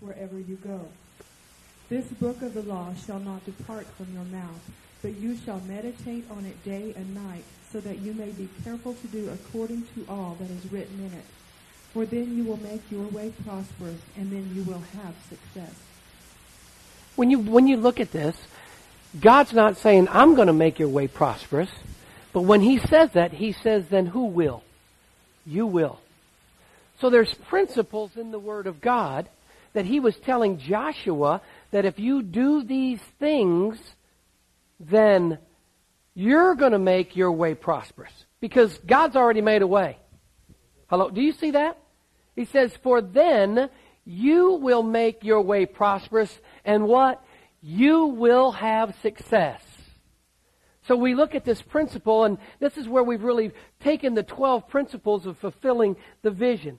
[0.00, 0.80] wherever you go.
[1.88, 6.24] This book of the law shall not depart from your mouth, but you shall meditate
[6.30, 10.06] on it day and night, so that you may be careful to do according to
[10.08, 11.24] all that is written in it.
[11.92, 15.74] For then you will make your way prosperous, and then you will have success.
[17.16, 18.36] When you, when you look at this,
[19.18, 21.70] God's not saying, I'm going to make your way prosperous.
[22.32, 24.62] But when He says that, He says, then who will?
[25.46, 26.00] You will.
[27.00, 29.28] So there's principles in the Word of God
[29.72, 31.40] that He was telling Joshua
[31.70, 33.78] that if you do these things,
[34.80, 35.38] then
[36.14, 38.12] you're going to make your way prosperous.
[38.40, 39.98] Because God's already made a way.
[40.88, 41.10] Hello?
[41.10, 41.78] Do you see that?
[42.34, 43.68] He says, for then
[44.04, 47.22] you will make your way prosperous and what?
[47.60, 49.62] You will have success.
[50.86, 54.68] So we look at this principle and this is where we've really taken the 12
[54.68, 56.78] principles of fulfilling the vision.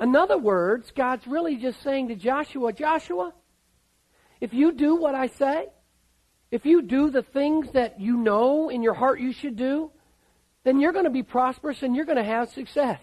[0.00, 3.34] In other words, God's really just saying to Joshua, Joshua,
[4.40, 5.68] if you do what I say,
[6.50, 9.90] if you do the things that you know in your heart you should do,
[10.64, 13.00] then you're going to be prosperous and you're going to have success.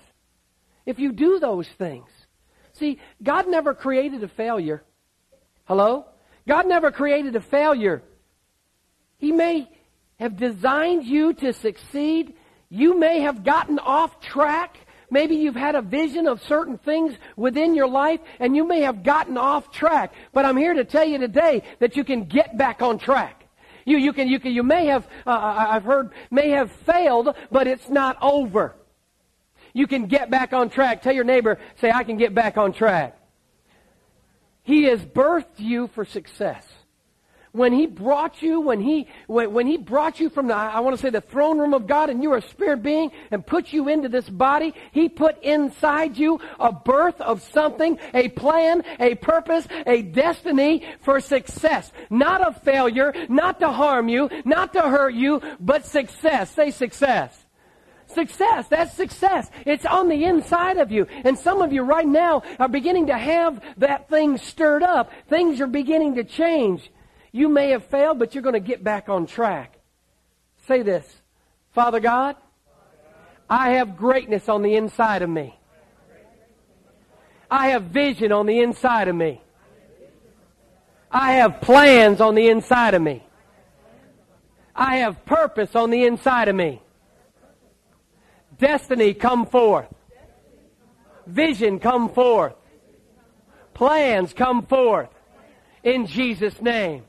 [0.85, 2.09] If you do those things.
[2.73, 4.83] See, God never created a failure.
[5.65, 6.05] Hello?
[6.47, 8.01] God never created a failure.
[9.17, 9.69] He may
[10.19, 12.33] have designed you to succeed.
[12.69, 14.77] You may have gotten off track.
[15.09, 19.03] Maybe you've had a vision of certain things within your life and you may have
[19.03, 20.13] gotten off track.
[20.33, 23.47] But I'm here to tell you today that you can get back on track.
[23.85, 27.67] You, you can, you can, you may have, uh, I've heard, may have failed, but
[27.67, 28.75] it's not over.
[29.73, 31.01] You can get back on track.
[31.01, 33.17] Tell your neighbor, say, I can get back on track.
[34.63, 36.65] He has birthed you for success
[37.57, 40.95] when He brought you, when He, when, when He brought you from the, I want
[40.95, 43.73] to say the throne room of God and you are a spirit being and put
[43.73, 49.15] you into this body, He put inside you a birth of something, a plan, a
[49.15, 51.91] purpose, a destiny for success.
[52.09, 56.51] Not a failure, not to harm you, not to hurt you, but success.
[56.51, 57.45] Say success.
[58.07, 58.67] Success.
[58.69, 59.49] That's success.
[59.65, 61.07] It's on the inside of you.
[61.23, 65.11] And some of you right now are beginning to have that thing stirred up.
[65.27, 66.89] Things are beginning to change.
[67.31, 69.77] You may have failed, but you're going to get back on track.
[70.67, 71.05] Say this
[71.71, 72.35] Father God,
[73.49, 75.57] I have greatness on the inside of me.
[77.49, 79.41] I have vision on the inside of me.
[81.09, 83.23] I have plans on the inside of me.
[84.75, 86.81] I have purpose on the inside of me.
[88.59, 89.87] Destiny come forth.
[91.25, 92.53] Vision come forth.
[93.73, 95.09] Plans come forth.
[95.83, 97.06] In Jesus' name.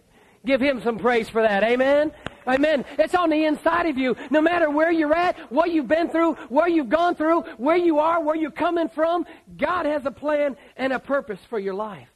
[0.48, 1.62] Give him some praise for that.
[1.62, 2.10] Amen.
[2.46, 2.86] Amen.
[2.98, 4.16] It's on the inside of you.
[4.30, 7.98] No matter where you're at, what you've been through, where you've gone through, where you
[7.98, 9.26] are, where you're coming from,
[9.58, 12.08] God has a plan and a purpose for your life.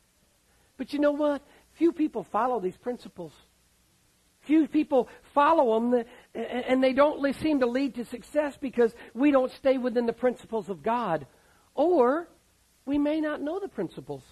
[0.79, 1.43] But you know what?
[1.75, 3.33] Few people follow these principles.
[4.41, 6.05] Few people follow them eh,
[6.35, 10.15] eh, and they don't seem to lead to success because we don't stay within the
[10.15, 11.27] principles of God.
[11.75, 12.29] Or
[12.87, 14.23] we may not know the principles.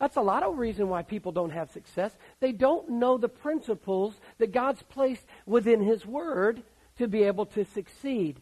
[0.00, 2.16] That's a lot of reason why people don't have success.
[2.40, 6.62] They don't know the principles that God's placed within His Word
[6.98, 8.40] to be able to succeed.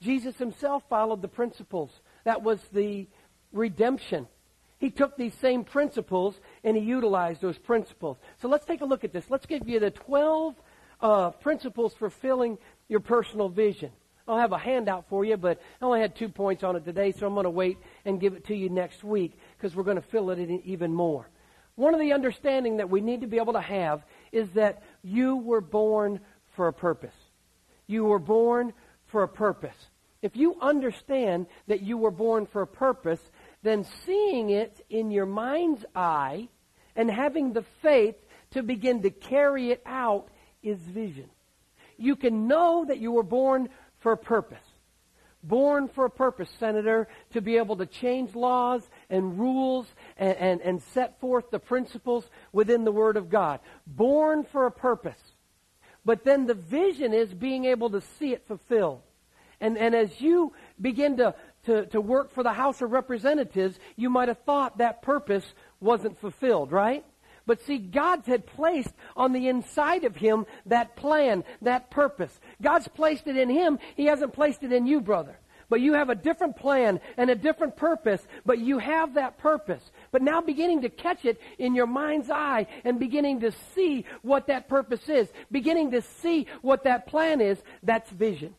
[0.00, 1.90] Jesus himself followed the principles.
[2.24, 3.08] That was the
[3.52, 4.26] redemption.
[4.78, 8.18] He took these same principles and he utilized those principles.
[8.42, 9.24] So let's take a look at this.
[9.30, 10.54] Let's give you the 12
[11.00, 13.90] uh, principles for filling your personal vision.
[14.28, 17.12] I'll have a handout for you, but I only had two points on it today,
[17.12, 19.96] so I'm going to wait and give it to you next week because we're going
[19.96, 21.28] to fill it in even more.
[21.76, 24.02] One of the understanding that we need to be able to have
[24.32, 26.20] is that you were born
[26.54, 27.14] for a purpose.
[27.86, 28.72] You were born
[29.06, 29.76] for a purpose.
[30.22, 33.20] If you understand that you were born for a purpose,
[33.62, 36.48] then seeing it in your mind's eye
[36.96, 38.16] and having the faith
[38.52, 40.28] to begin to carry it out
[40.62, 41.28] is vision.
[41.98, 43.68] You can know that you were born
[43.98, 44.58] for a purpose.
[45.42, 49.86] Born for a purpose, Senator, to be able to change laws and rules
[50.16, 53.60] and, and, and set forth the principles within the Word of God.
[53.86, 55.20] Born for a purpose.
[56.04, 59.02] But then the vision is being able to see it fulfilled.
[59.60, 64.10] And, and as you begin to, to, to work for the House of Representatives, you
[64.10, 65.44] might have thought that purpose
[65.80, 67.04] wasn't fulfilled, right?
[67.46, 72.38] But see, God had placed on the inside of him that plan, that purpose.
[72.60, 73.78] God's placed it in him.
[73.94, 75.38] He hasn't placed it in you, brother.
[75.68, 79.82] But you have a different plan and a different purpose, but you have that purpose.
[80.12, 84.46] But now beginning to catch it in your mind's eye and beginning to see what
[84.46, 88.54] that purpose is, beginning to see what that plan is, that's vision.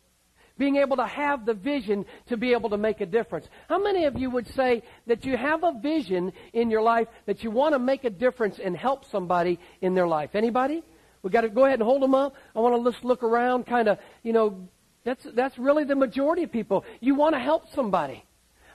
[0.57, 3.47] being able to have the vision to be able to make a difference.
[3.69, 7.43] How many of you would say that you have a vision in your life that
[7.43, 10.31] you want to make a difference and help somebody in their life?
[10.33, 10.83] Anybody?
[11.21, 12.35] We've got to go ahead and hold them up.
[12.55, 14.67] I want to just look around, kind of, you know,
[15.07, 16.83] that's that's really the majority of people.
[16.99, 18.25] You want to help somebody.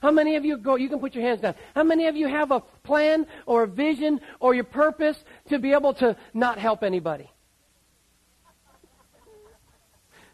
[0.00, 0.76] How many of you go?
[0.76, 1.54] You can put your hands down.
[1.74, 5.72] How many of you have a plan or a vision or your purpose to be
[5.74, 7.30] able to not help anybody?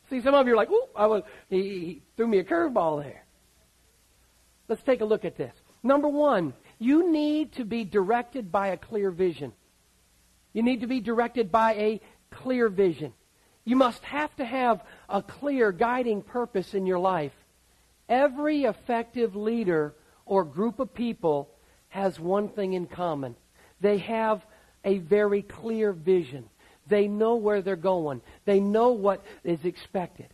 [0.09, 3.03] See, some of you are like, "Ooh, I was." He, he threw me a curveball
[3.03, 3.25] there.
[4.69, 5.55] Let's take a look at this.
[5.83, 9.53] Number one, you need to be directed by a clear vision.
[10.53, 12.01] You need to be directed by a
[12.31, 13.13] clear vision.
[13.65, 17.33] You must have to have a clear guiding purpose in your life.
[18.09, 19.95] Every effective leader
[20.27, 21.51] or group of people
[21.89, 23.35] has one thing in common.
[23.81, 24.45] They have
[24.85, 26.49] a very clear vision.
[26.87, 28.23] They know where they're going.
[28.45, 30.29] They know what is expected.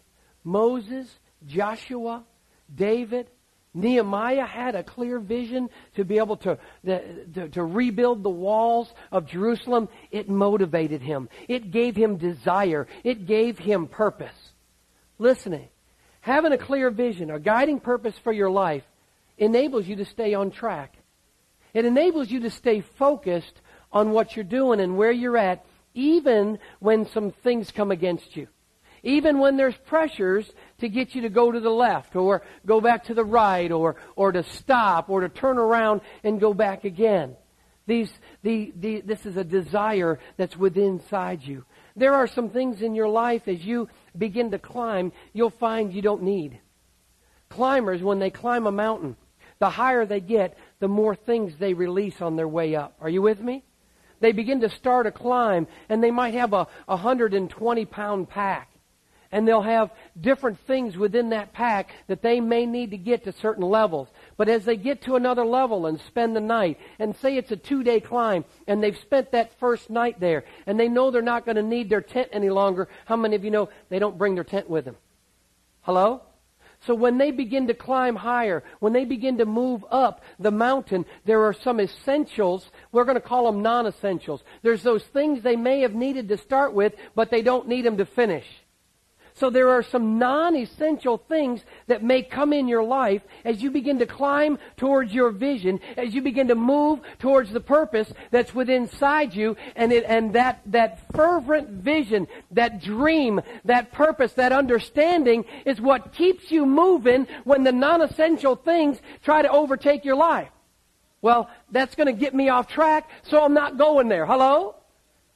[0.44, 1.08] Moses,
[1.46, 2.24] Joshua,
[2.74, 3.28] David,
[3.74, 9.26] Nehemiah had a clear vision to be able to, to, to, rebuild the walls of
[9.26, 9.88] Jerusalem.
[10.12, 11.28] It motivated him.
[11.48, 12.86] It gave him desire.
[13.02, 14.52] It gave him purpose.
[15.18, 15.68] Listening.
[16.20, 18.84] Having a clear vision, a guiding purpose for your life,
[19.38, 20.96] enables you to stay on track.
[21.72, 23.60] It enables you to stay focused
[23.92, 28.48] on what you're doing and where you're at, even when some things come against you.
[29.02, 33.04] Even when there's pressures to get you to go to the left or go back
[33.04, 37.36] to the right or, or to stop or to turn around and go back again.
[37.86, 38.10] These,
[38.42, 41.64] the, the, this is a desire that's within inside you.
[41.96, 46.02] There are some things in your life as you begin to climb, you'll find you
[46.02, 46.60] don't need.
[47.48, 49.16] Climbers, when they climb a mountain,
[49.58, 52.96] the higher they get, the more things they release on their way up.
[53.00, 53.64] Are you with me?
[54.20, 58.70] They begin to start a climb and they might have a 120 pound pack
[59.34, 59.90] and they'll have
[60.20, 64.08] different things within that pack that they may need to get to certain levels.
[64.36, 67.56] But as they get to another level and spend the night, and say it's a
[67.56, 71.44] two day climb, and they've spent that first night there, and they know they're not
[71.44, 74.34] going to need their tent any longer, how many of you know they don't bring
[74.34, 74.96] their tent with them?
[75.82, 76.22] Hello?
[76.86, 81.06] So when they begin to climb higher, when they begin to move up the mountain,
[81.24, 82.70] there are some essentials.
[82.92, 84.42] We're going to call them non-essentials.
[84.62, 87.96] There's those things they may have needed to start with, but they don't need them
[87.98, 88.44] to finish.
[89.34, 93.98] So there are some non-essential things that may come in your life as you begin
[93.98, 98.84] to climb towards your vision, as you begin to move towards the purpose that's within
[98.84, 105.44] inside you, and it, and that, that fervent vision, that dream, that purpose, that understanding
[105.64, 110.50] is what keeps you moving when the non-essential things try to overtake your life.
[111.22, 114.26] Well, that's going to get me off track, so I'm not going there.
[114.26, 114.76] Hello?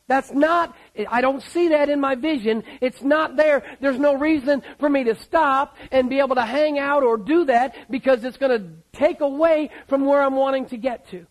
[0.08, 0.74] That's not,
[1.08, 2.64] I don't see that in my vision.
[2.80, 3.62] It's not there.
[3.80, 7.44] There's no reason for me to stop and be able to hang out or do
[7.44, 11.26] that because it's going to take away from where I'm wanting to get to.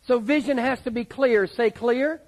[0.00, 1.46] So vision has to be clear.
[1.46, 2.22] Say clear.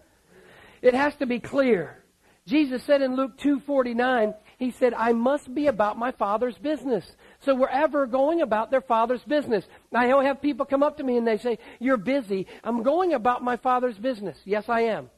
[0.82, 2.04] It has to be clear.
[2.46, 7.54] Jesus said in Luke 2:49, he said, "I must be about my Father's business." So
[7.54, 9.66] wherever going about their Father's business.
[9.94, 13.42] I have people come up to me and they say, "You're busy." I'm going about
[13.42, 14.38] my Father's business.
[14.44, 15.10] Yes, I am.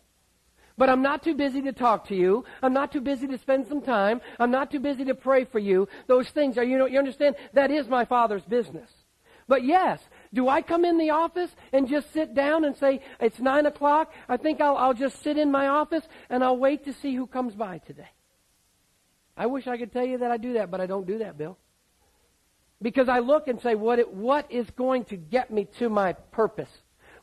[0.81, 2.47] But I'm not too busy to talk to you.
[2.63, 4.23] I'm not too busy to spend some time.
[4.39, 5.87] I'm not too busy to pray for you.
[6.07, 7.37] Those things are, you know, you understand?
[7.53, 8.91] That is my Father's business.
[9.47, 10.01] But yes,
[10.33, 14.11] do I come in the office and just sit down and say, it's nine o'clock?
[14.27, 17.27] I think I'll, I'll just sit in my office and I'll wait to see who
[17.27, 18.09] comes by today.
[19.37, 21.37] I wish I could tell you that I do that, but I don't do that,
[21.37, 21.59] Bill.
[22.81, 26.15] Because I look and say, what, it, what is going to get me to my
[26.15, 26.71] purpose?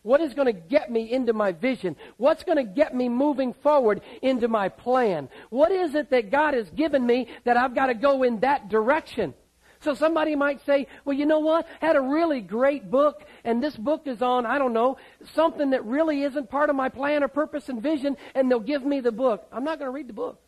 [0.07, 1.97] What is going to get me into my vision?
[2.15, 5.27] What's going to get me moving forward into my plan?
[5.49, 8.69] What is it that God has given me that I've got to go in that
[8.69, 9.33] direction?
[9.81, 11.67] So somebody might say, well, you know what?
[11.81, 14.95] I had a really great book and this book is on, I don't know,
[15.33, 18.85] something that really isn't part of my plan or purpose and vision and they'll give
[18.85, 19.45] me the book.
[19.51, 20.39] I'm not going to read the book.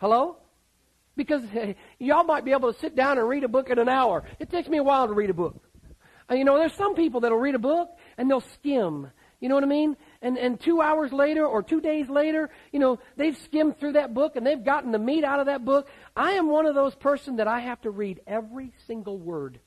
[0.00, 0.36] Hello?
[1.16, 1.42] Because
[1.98, 4.22] y'all might be able to sit down and read a book in an hour.
[4.38, 5.67] It takes me a while to read a book.
[6.30, 9.10] Uh, you know, there's some people that'll read a book and they'll skim.
[9.40, 9.96] You know what I mean?
[10.20, 14.12] And, and two hours later or two days later, you know, they've skimmed through that
[14.12, 15.88] book and they've gotten the meat out of that book.
[16.16, 19.60] I am one of those person that I have to read every single word.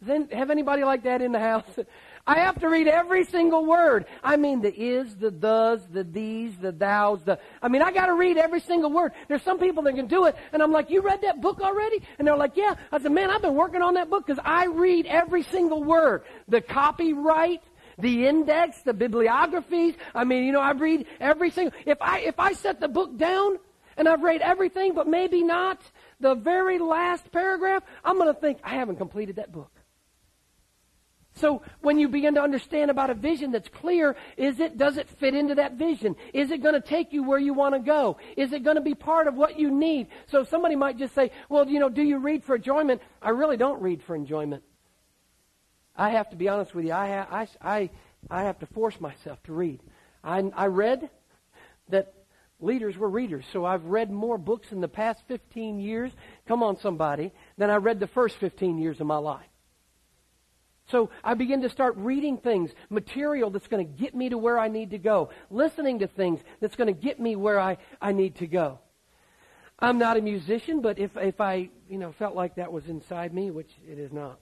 [0.00, 1.64] Then have anybody like that in the house?
[2.26, 4.06] I have to read every single word.
[4.22, 8.14] I mean the is, the does, the these, the thous, the, I mean I gotta
[8.14, 9.12] read every single word.
[9.28, 12.00] There's some people that can do it, and I'm like, you read that book already?
[12.18, 12.74] And they're like, yeah.
[12.92, 16.22] I said, man, I've been working on that book because I read every single word.
[16.46, 17.62] The copyright,
[17.98, 19.94] the index, the bibliographies.
[20.14, 23.16] I mean, you know, I read every single, if I, if I set the book
[23.16, 23.58] down,
[23.96, 25.80] and I've read everything, but maybe not
[26.20, 29.71] the very last paragraph, I'm going to think, I haven't completed that book.
[31.34, 35.08] So when you begin to understand about a vision that's clear, is it, does it
[35.08, 36.14] fit into that vision?
[36.34, 38.18] Is it going to take you where you want to go?
[38.36, 40.08] Is it going to be part of what you need?
[40.26, 43.00] So somebody might just say, well, you know, do you read for enjoyment?
[43.22, 44.62] I really don't read for enjoyment.
[45.96, 46.92] I have to be honest with you.
[46.92, 47.90] I, ha- I, I,
[48.30, 49.80] I have to force myself to read.
[50.22, 51.08] I, I read
[51.88, 52.14] that
[52.60, 53.44] leaders were readers.
[53.52, 56.12] So I've read more books in the past 15 years,
[56.46, 59.46] come on somebody, than I read the first 15 years of my life.
[60.90, 64.58] So I begin to start reading things, material that's going to get me to where
[64.58, 68.12] I need to go, listening to things that's going to get me where I, I
[68.12, 68.78] need to go.
[69.78, 73.34] I'm not a musician, but if, if I, you know, felt like that was inside
[73.34, 74.38] me, which it is not,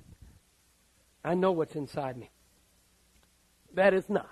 [1.25, 2.31] I know what's inside me.
[3.75, 4.29] That is not.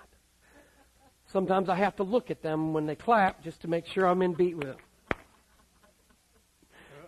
[1.31, 4.21] Sometimes I have to look at them when they clap just to make sure I'm
[4.21, 4.77] in beat with them.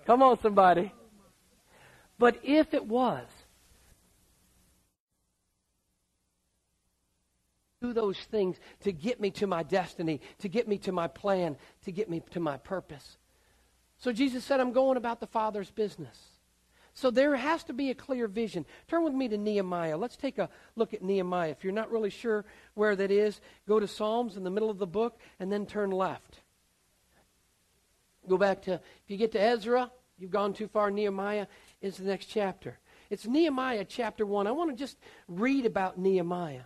[0.06, 0.94] Come on, somebody.
[2.18, 3.26] But if it was,
[7.82, 11.58] do those things to get me to my destiny, to get me to my plan,
[11.84, 13.18] to get me to my purpose.
[13.98, 16.18] So Jesus said, I'm going about the Father's business.
[16.94, 18.66] So there has to be a clear vision.
[18.88, 19.98] Turn with me to Nehemiah.
[19.98, 21.52] Let's take a look at Nehemiah.
[21.52, 24.78] If you're not really sure where that is, go to Psalms in the middle of
[24.78, 26.42] the book and then turn left.
[28.28, 30.92] Go back to, if you get to Ezra, you've gone too far.
[30.92, 31.48] Nehemiah
[31.82, 32.78] is the next chapter.
[33.10, 34.46] It's Nehemiah chapter 1.
[34.46, 34.98] I want to just
[35.28, 36.64] read about Nehemiah.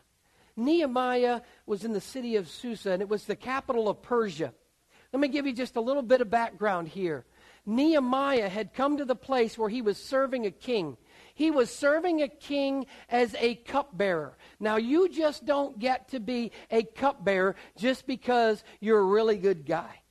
[0.57, 4.53] Nehemiah was in the city of Susa, and it was the capital of Persia.
[5.12, 7.25] Let me give you just a little bit of background here.
[7.65, 10.97] Nehemiah had come to the place where he was serving a king.
[11.33, 14.38] He was serving a king as a cupbearer.
[14.59, 19.65] Now, you just don't get to be a cupbearer just because you're a really good
[19.65, 20.01] guy.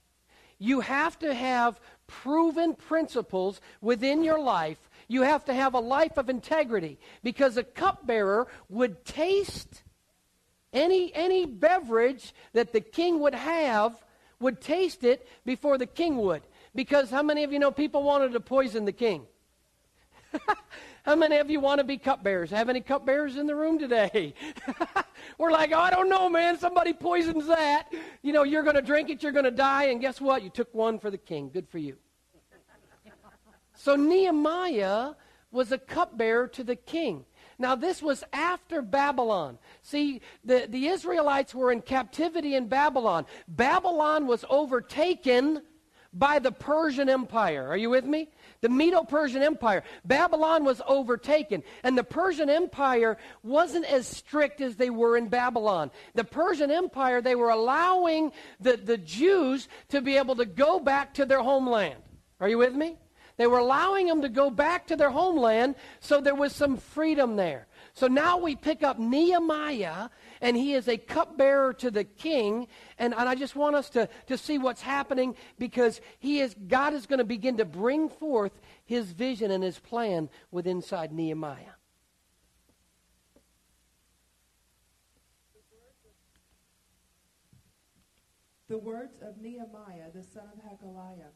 [0.59, 4.79] You have to have proven principles within your life.
[5.07, 9.84] You have to have a life of integrity because a cupbearer would taste
[10.75, 14.03] any, any beverage that the king would have,
[14.41, 16.43] would taste it before the king would.
[16.75, 19.27] Because how many of you know people wanted to poison the king?
[21.05, 22.51] how many of you want to be cupbearers?
[22.51, 24.35] Have any cupbearers in the room today?
[25.39, 26.59] We're like, oh, I don't know, man.
[26.59, 27.93] Somebody poisons that.
[28.23, 30.43] You know, you're going to drink it, you're going to die, and guess what?
[30.43, 31.51] You took one for the king.
[31.51, 31.97] Good for you.
[33.75, 35.13] so Nehemiah
[35.53, 37.25] was a cupbearer to the king.
[37.59, 39.59] Now, this was after Babylon.
[39.83, 43.27] See, the, the Israelites were in captivity in Babylon.
[43.49, 45.63] Babylon was overtaken
[46.15, 47.67] by the Persian Empire.
[47.67, 48.29] Are you with me?
[48.61, 49.83] The Medo Persian Empire.
[50.05, 51.63] Babylon was overtaken.
[51.83, 55.91] And the Persian Empire wasn't as strict as they were in Babylon.
[56.15, 61.15] The Persian Empire, they were allowing the, the Jews to be able to go back
[61.15, 62.01] to their homeland.
[62.41, 62.97] Are you with me?
[63.37, 67.35] They were allowing them to go back to their homeland, so there was some freedom
[67.35, 67.67] there.
[67.93, 70.09] So now we pick up Nehemiah,
[70.41, 72.69] and he is a cupbearer to the king.
[72.99, 76.95] And, and I just want us to, to see what's happening because he is, God
[76.95, 78.53] is going to begin to bring forth
[78.85, 81.75] his vision and his plan with inside Nehemiah.
[88.69, 91.31] The words of Nehemiah, the son of Hacaliah.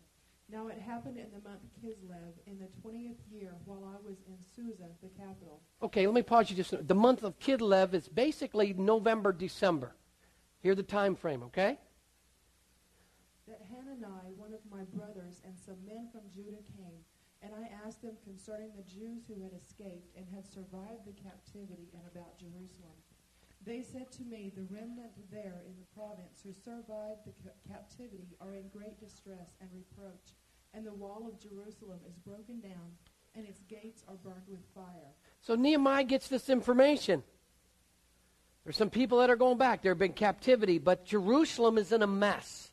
[0.50, 4.38] Now it happened in the month Kislev in the 20th year while I was in
[4.56, 5.60] Susa, the capital.
[5.82, 6.88] Okay, let me pause you just.
[6.88, 9.94] The month of Kislev is basically November, December.
[10.60, 11.78] Here the time frame, okay?
[13.46, 17.04] That Hanani, one of my brothers, and some men from Judah came,
[17.42, 21.88] and I asked them concerning the Jews who had escaped and had survived the captivity
[21.92, 22.96] and about Jerusalem.
[23.68, 28.34] They said to me, The remnant there in the province who survived the ca- captivity
[28.40, 30.32] are in great distress and reproach,
[30.72, 32.96] and the wall of Jerusalem is broken down,
[33.34, 35.12] and its gates are burned with fire.
[35.42, 37.22] So Nehemiah gets this information.
[38.64, 39.82] There's some people that are going back.
[39.82, 42.72] There have been captivity, but Jerusalem is in a mess.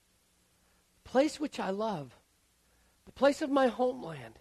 [1.03, 2.15] The Place which I love,
[3.05, 4.39] the place of my homeland.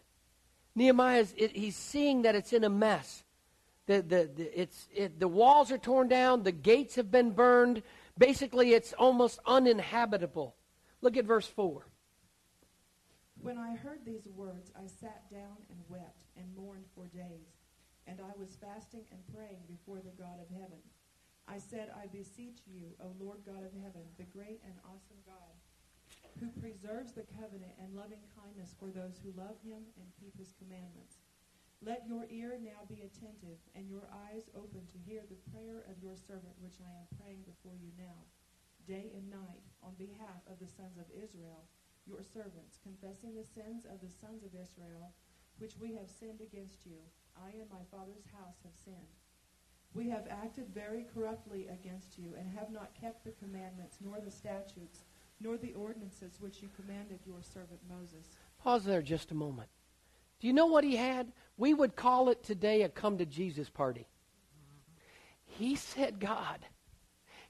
[0.77, 3.24] Nehemiah is, it, he's seeing that it's in a mess.
[3.87, 7.83] The, the, it's, it, the walls are torn down, the gates have been burned.
[8.17, 10.55] Basically, it's almost uninhabitable.
[11.03, 11.87] Look at verse 4.
[13.43, 17.53] When I heard these words, I sat down and wept and mourned for days.
[18.07, 20.81] And I was fasting and praying before the God of heaven.
[21.49, 25.53] I said, I beseech you, O Lord God of heaven, the great and awesome God,
[26.41, 30.57] who preserves the covenant and loving kindness for those who love him and keep his
[30.57, 31.24] commandments.
[31.83, 36.03] Let your ear now be attentive and your eyes open to hear the prayer of
[36.03, 38.25] your servant which I am praying before you now,
[38.87, 41.65] day and night, on behalf of the sons of Israel,
[42.07, 45.13] your servants, confessing the sins of the sons of Israel,
[45.59, 47.01] which we have sinned against you.
[47.37, 49.17] I and my father's house have sinned.
[49.95, 54.31] We have acted very corruptly against you, and have not kept the commandments, nor the
[54.31, 55.05] statutes,
[55.41, 58.37] nor the ordinances which you commanded your servant Moses.
[58.59, 59.69] Pause there just a moment.
[60.45, 61.33] Do you know what he had?
[61.57, 64.07] We would call it today a come to Jesus party.
[65.47, 66.59] He said, God,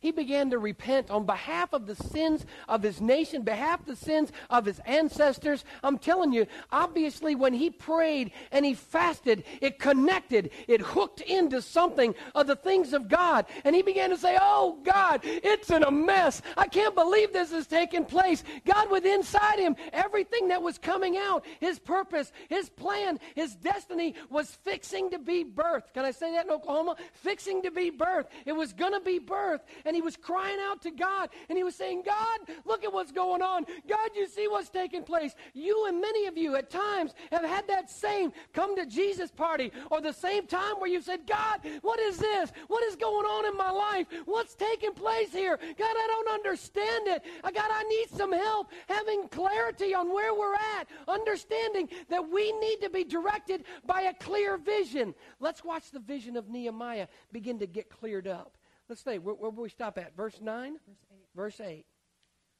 [0.05, 3.97] he began to repent on behalf of the sins of his nation, behalf of the
[3.97, 5.65] sins of his ancestors.
[5.83, 11.63] I'm telling you, obviously when he prayed and he fasted, it connected, it hooked into
[11.63, 13.47] something of the things of God.
[13.65, 16.43] And he began to say, Oh God, it's in a mess.
[16.59, 18.45] I can't believe this is taking place.
[18.67, 24.17] God with inside him, everything that was coming out, his purpose, his plan, his destiny
[24.29, 25.95] was fixing to be birth.
[25.95, 26.97] Can I say that in Oklahoma?
[27.15, 28.27] Fixing to be birth.
[28.45, 29.63] It was going to be birth.
[29.87, 32.93] And and he was crying out to God and he was saying, God, look at
[32.93, 33.65] what's going on.
[33.89, 35.37] God, you see what's taking place.
[35.53, 39.71] You and many of you at times have had that same come to Jesus party
[39.93, 42.51] or the same time where you said, God, what is this?
[42.67, 44.09] What is going on in my life?
[44.25, 45.57] What's taking place here?
[45.57, 47.23] God, I don't understand it.
[47.45, 52.51] Uh, God, I need some help having clarity on where we're at, understanding that we
[52.59, 55.15] need to be directed by a clear vision.
[55.39, 58.57] Let's watch the vision of Nehemiah begin to get cleared up.
[58.89, 59.19] Let's stay.
[59.19, 60.17] Where, where will we stop at?
[60.17, 60.77] Verse 9?
[60.85, 61.19] Verse 8.
[61.35, 61.87] Verse 8.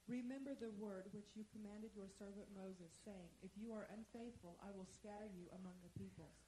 [0.05, 4.69] Remember the word which you commanded your servant Moses, saying, If you are unfaithful, I
[4.77, 6.45] will scatter you among the peoples.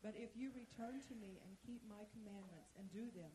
[0.00, 3.28] But if you return to me and keep my commandments and do them,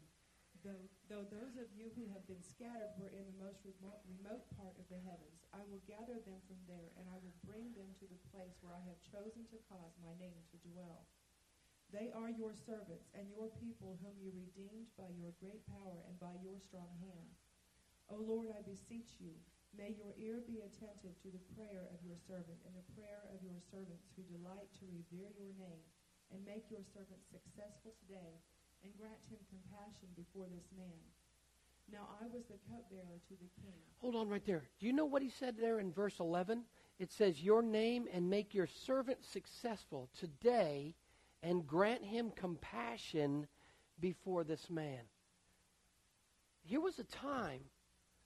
[0.65, 4.49] though, though those of you who have been scattered were in the most remote, remote
[4.57, 7.93] part of the heavens, I will gather them from there, and I will bring them
[8.01, 11.05] to the place where I have chosen to cause my name to dwell.
[11.93, 16.17] They are your servants and your people whom you redeemed by your great power and
[16.17, 17.29] by your strong hand.
[18.09, 19.37] O Lord, I beseech you,
[19.77, 23.45] may your ear be attentive to the prayer of your servant and the prayer of
[23.45, 25.85] your servants who delight to revere your name,
[26.33, 28.41] and make your servant successful today,
[28.81, 30.97] and grant him compassion before this man.
[31.93, 33.77] Now I was the cupbearer to the king.
[34.01, 34.65] Hold on right there.
[34.81, 36.65] Do you know what he said there in verse 11?
[36.97, 40.95] It says, Your name and make your servant successful today
[41.43, 43.45] and grant him compassion
[43.99, 45.01] before this man.
[46.63, 47.59] Here was a time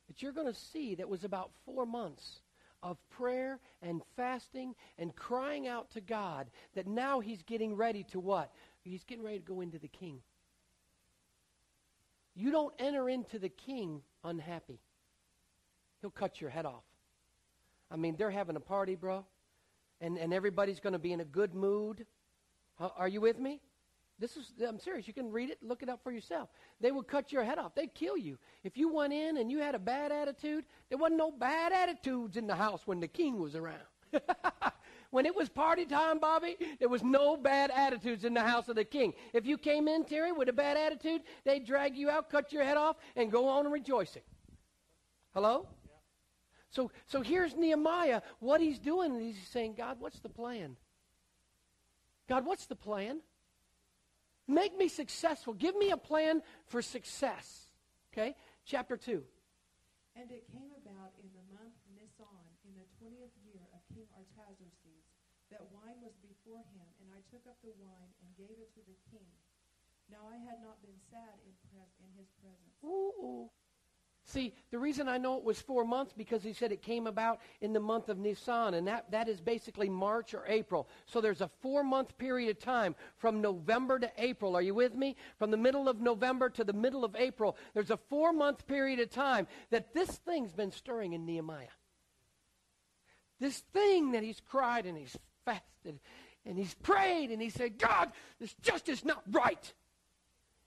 [0.07, 2.41] that you're going to see that was about four months
[2.83, 8.19] of prayer and fasting and crying out to God that now he's getting ready to
[8.19, 8.51] what?
[8.83, 10.19] He's getting ready to go into the king.
[12.35, 14.79] You don't enter into the king unhappy.
[16.01, 16.83] He'll cut your head off.
[17.89, 19.25] I mean, they're having a party, bro,
[19.99, 22.05] and, and everybody's going to be in a good mood.
[22.79, 23.61] Are you with me?
[24.19, 25.07] This is, I'm serious.
[25.07, 26.49] You can read it, look it up for yourself.
[26.81, 27.75] They would cut your head off.
[27.75, 28.37] They'd kill you.
[28.63, 32.35] If you went in and you had a bad attitude, there wasn't no bad attitudes
[32.35, 33.77] in the house when the king was around.
[35.11, 38.75] when it was party time, Bobby, there was no bad attitudes in the house of
[38.75, 39.13] the king.
[39.33, 42.63] If you came in, Terry, with a bad attitude, they'd drag you out, cut your
[42.63, 44.23] head off, and go on rejoicing.
[45.35, 45.67] Hello?
[45.85, 45.91] Yeah.
[46.71, 48.21] So, so here's Nehemiah.
[48.39, 50.75] What he's doing, he's saying, God, what's the plan?
[52.27, 53.21] God, what's the plan?
[54.47, 55.53] Make me successful.
[55.53, 57.67] Give me a plan for success.
[58.13, 58.35] Okay?
[58.65, 59.23] Chapter 2.
[60.15, 65.05] And it came about in the month Nisan, in the twentieth year of King Artaxerxes,
[65.53, 68.81] that wine was before him, and I took up the wine and gave it to
[68.89, 69.29] the king.
[70.09, 72.75] Now I had not been sad in, pres- in his presence.
[72.81, 73.51] Ooh.
[74.29, 77.39] See, the reason I know it was four months because he said it came about
[77.61, 80.89] in the month of Nisan, and that, that is basically March or April.
[81.05, 84.57] So there's a four month period of time from November to April.
[84.57, 85.15] Are you with me?
[85.39, 88.99] From the middle of November to the middle of April, there's a four month period
[88.99, 91.67] of time that this thing's been stirring in Nehemiah.
[93.39, 96.01] This thing that he's cried and he's fasted
[96.45, 98.11] and he's prayed and he said, God,
[98.41, 99.73] this just is not right.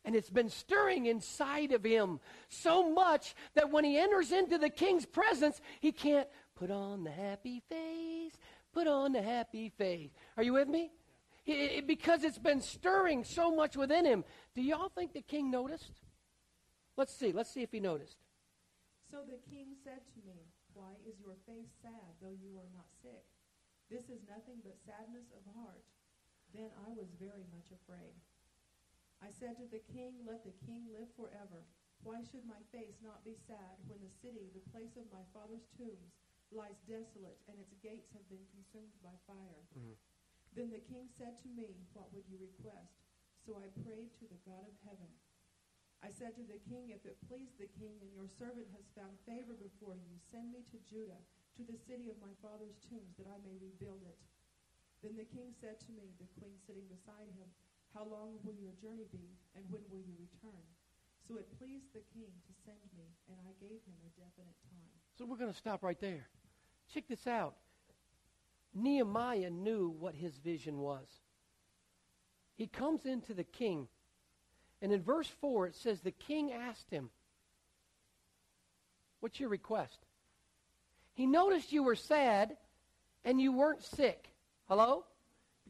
[0.05, 4.71] And it's been stirring inside of him so much that when he enters into the
[4.71, 8.33] king's presence, he can't put on the happy face,
[8.73, 10.11] put on the happy face.
[10.37, 10.91] Are you with me?
[11.47, 14.25] It, it, because it's been stirring so much within him.
[14.55, 15.93] Do y'all think the king noticed?
[16.97, 17.33] Let's see.
[17.33, 18.17] Let's see if he noticed.
[19.11, 22.87] So the king said to me, Why is your face sad, though you are not
[23.03, 23.25] sick?
[23.91, 25.83] This is nothing but sadness of heart.
[26.55, 28.15] Then I was very much afraid.
[29.21, 31.61] I said to the king, Let the king live forever.
[32.01, 35.69] Why should my face not be sad when the city, the place of my father's
[35.77, 36.17] tombs,
[36.49, 39.65] lies desolate and its gates have been consumed by fire?
[39.77, 39.97] Mm-hmm.
[40.57, 42.97] Then the king said to me, What would you request?
[43.45, 45.13] So I prayed to the God of heaven.
[46.01, 49.21] I said to the king, If it please the king and your servant has found
[49.29, 51.21] favor before you, send me to Judah
[51.61, 54.17] to the city of my father's tombs, that I may rebuild it.
[55.05, 57.49] Then the king said to me, the queen sitting beside him,
[57.95, 60.63] How long will your journey be, and when will you return?
[61.27, 64.91] So it pleased the king to send me, and I gave him a definite time.
[65.19, 66.27] So we're going to stop right there.
[66.93, 67.55] Check this out.
[68.75, 71.07] Nehemiah knew what his vision was.
[72.57, 73.89] He comes into the king,
[74.83, 77.11] and in verse 4 it says, The king asked him,
[79.21, 79.99] What's your request?
[81.15, 82.57] He noticed you were sad
[83.25, 84.31] and you weren't sick.
[84.69, 85.05] Hello?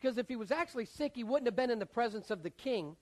[0.01, 2.51] Because if he was actually sick, he wouldn't have been in the presence of the
[2.51, 2.97] king.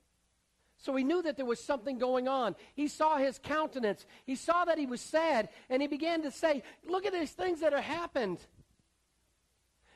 [0.79, 2.57] So he knew that there was something going on.
[2.75, 4.07] He saw his countenance.
[4.25, 7.61] He saw that he was sad, and he began to say, Look at these things
[7.61, 8.39] that have happened.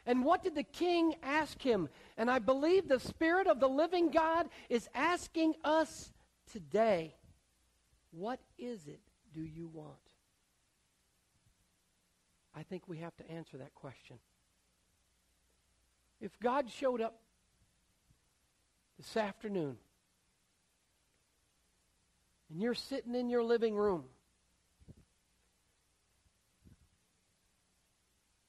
[0.04, 1.88] And what did the king ask him?
[2.16, 6.12] And I believe the Spirit of the living God is asking us
[6.52, 7.14] today,
[8.10, 9.00] What is it
[9.32, 9.96] do you want?
[12.54, 14.18] I think we have to answer that question.
[16.22, 17.18] If God showed up
[18.96, 19.76] this afternoon
[22.48, 24.04] and you're sitting in your living room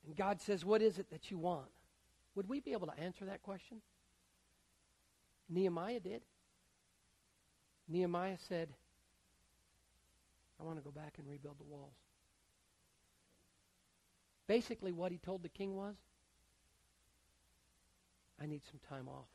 [0.05, 1.65] and God says, What is it that you want?
[2.35, 3.81] Would we be able to answer that question?
[5.49, 6.21] Nehemiah did.
[7.87, 8.69] Nehemiah said,
[10.59, 11.95] I want to go back and rebuild the walls.
[14.45, 15.95] Basically, what he told the king was,
[18.41, 19.27] I need some time off.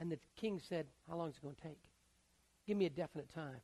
[0.00, 1.80] And the king said, How long is it going to take?
[2.66, 3.60] Give me a definite time.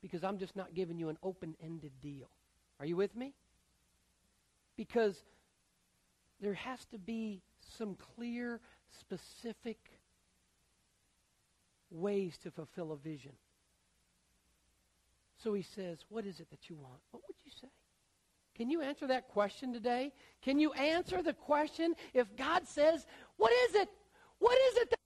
[0.00, 2.30] Because I'm just not giving you an open ended deal.
[2.78, 3.34] Are you with me?
[4.76, 5.16] Because
[6.40, 7.42] there has to be
[7.76, 8.60] some clear,
[9.00, 9.78] specific
[11.90, 13.32] ways to fulfill a vision.
[15.42, 17.00] So he says, What is it that you want?
[17.10, 17.68] What would you say?
[18.58, 20.12] Can you answer that question today?
[20.42, 23.88] Can you answer the question if God says, What is it?
[24.40, 24.98] What is it that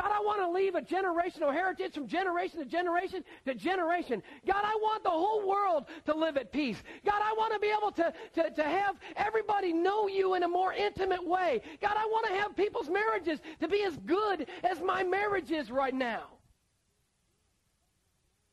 [0.00, 4.22] God, I want leave a generational heritage from generation to generation to generation.
[4.46, 6.82] God, I want the whole world to live at peace.
[7.04, 10.48] God, I want to be able to, to, to have everybody know you in a
[10.48, 11.62] more intimate way.
[11.80, 15.70] God, I want to have people's marriages to be as good as my marriage is
[15.70, 16.24] right now.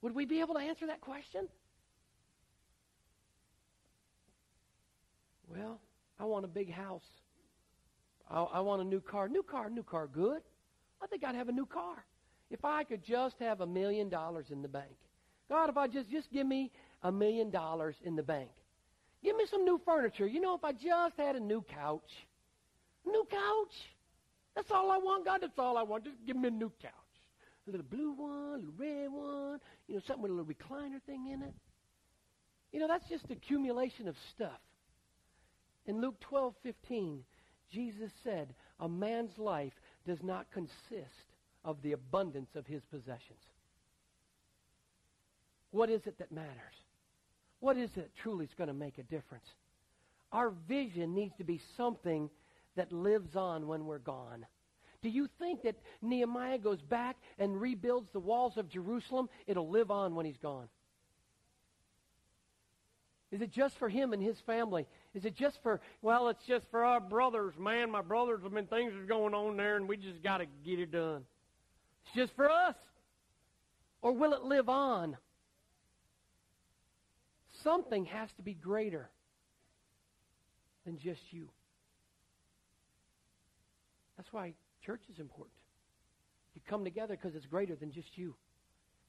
[0.01, 1.47] Would we be able to answer that question?
[5.47, 5.79] Well,
[6.19, 7.05] I want a big house.
[8.29, 9.27] I, I want a new car.
[9.29, 10.41] New car, new car, good.
[11.01, 12.05] I think I'd have a new car.
[12.49, 14.95] If I could just have a million dollars in the bank.
[15.49, 16.71] God, if I just, just give me
[17.03, 18.49] a million dollars in the bank.
[19.23, 20.27] Give me some new furniture.
[20.27, 22.09] You know, if I just had a new couch.
[23.05, 23.73] New couch.
[24.55, 25.41] That's all I want, God.
[25.41, 26.03] That's all I want.
[26.05, 26.91] Just give me a new couch.
[27.67, 31.01] A little blue one, a little red one, you know, something with a little recliner
[31.05, 31.53] thing in it.
[32.71, 34.59] You know, that's just accumulation of stuff.
[35.85, 37.23] In Luke 12, 15,
[37.71, 39.73] Jesus said, A man's life
[40.07, 43.43] does not consist of the abundance of his possessions.
[45.71, 46.75] What is it that matters?
[47.59, 49.45] What is it truly is going to make a difference?
[50.31, 52.29] Our vision needs to be something
[52.75, 54.45] that lives on when we're gone.
[55.01, 59.29] Do you think that Nehemiah goes back and rebuilds the walls of Jerusalem?
[59.45, 60.69] It'll live on when he's gone.
[63.31, 64.87] Is it just for him and his family?
[65.17, 67.89] Is it just for, well, it's just for our brothers, man.
[67.89, 70.79] My brothers have been, things are going on there and we just got to get
[70.79, 71.23] it done.
[72.05, 72.75] It's just for us.
[74.03, 75.17] Or will it live on?
[77.63, 79.09] Something has to be greater
[80.85, 81.49] than just you.
[84.17, 84.53] That's why
[84.85, 85.57] church is important.
[86.53, 88.35] You come together because it's greater than just you.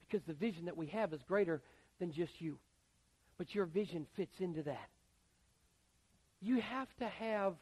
[0.08, 1.60] Because the vision that we have is greater
[2.00, 2.58] than just you
[3.38, 4.88] but your vision fits into that.
[6.40, 7.54] You have to have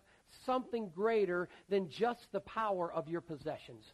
[0.45, 3.85] something greater than just the power of your possessions.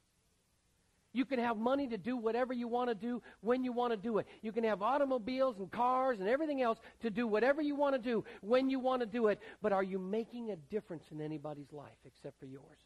[1.14, 3.98] You can have money to do whatever you want to do when you want to
[3.98, 4.26] do it.
[4.40, 8.00] You can have automobiles and cars and everything else to do whatever you want to
[8.00, 9.38] do when you want to do it.
[9.60, 12.78] But are you making a difference in anybody's life except for yours?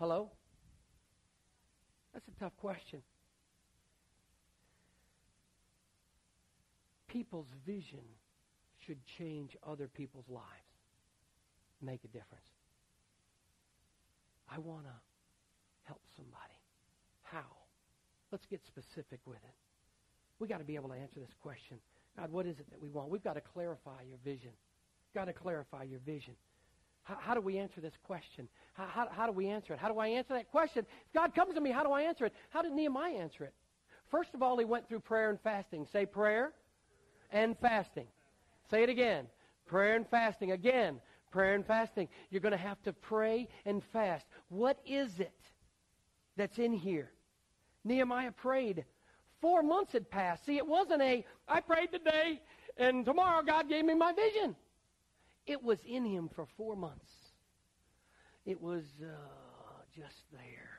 [0.00, 0.30] Hello?
[2.12, 3.02] That's a tough question.
[7.16, 8.04] people's vision
[8.86, 10.46] should change other people's lives,
[11.82, 12.46] make a difference.
[14.50, 14.94] I want to
[15.84, 16.58] help somebody.
[17.22, 17.44] How?
[18.30, 19.54] Let's get specific with it.
[20.38, 21.78] We got to be able to answer this question.
[22.16, 23.10] God, what is it that we want?
[23.10, 24.50] We've got to clarify your vision.
[25.14, 26.34] Got to clarify your vision.
[27.02, 28.48] How, how do we answer this question?
[28.74, 29.78] How, how, how do we answer it?
[29.78, 30.84] How do I answer that question?
[31.06, 32.34] If God comes to me, how do I answer it?
[32.50, 33.54] How did Nehemiah answer it?
[34.10, 35.86] First of all, he went through prayer and fasting.
[35.92, 36.52] Say prayer
[37.32, 38.06] and fasting.
[38.70, 39.26] Say it again.
[39.66, 40.52] Prayer and fasting.
[40.52, 41.00] Again,
[41.30, 42.08] prayer and fasting.
[42.30, 44.26] You're going to have to pray and fast.
[44.48, 45.38] What is it
[46.36, 47.10] that's in here?
[47.84, 48.84] Nehemiah prayed.
[49.40, 50.46] Four months had passed.
[50.46, 52.40] See, it wasn't a, I prayed today
[52.76, 54.56] and tomorrow God gave me my vision.
[55.46, 57.10] It was in him for four months.
[58.44, 59.06] It was uh,
[59.94, 60.70] just there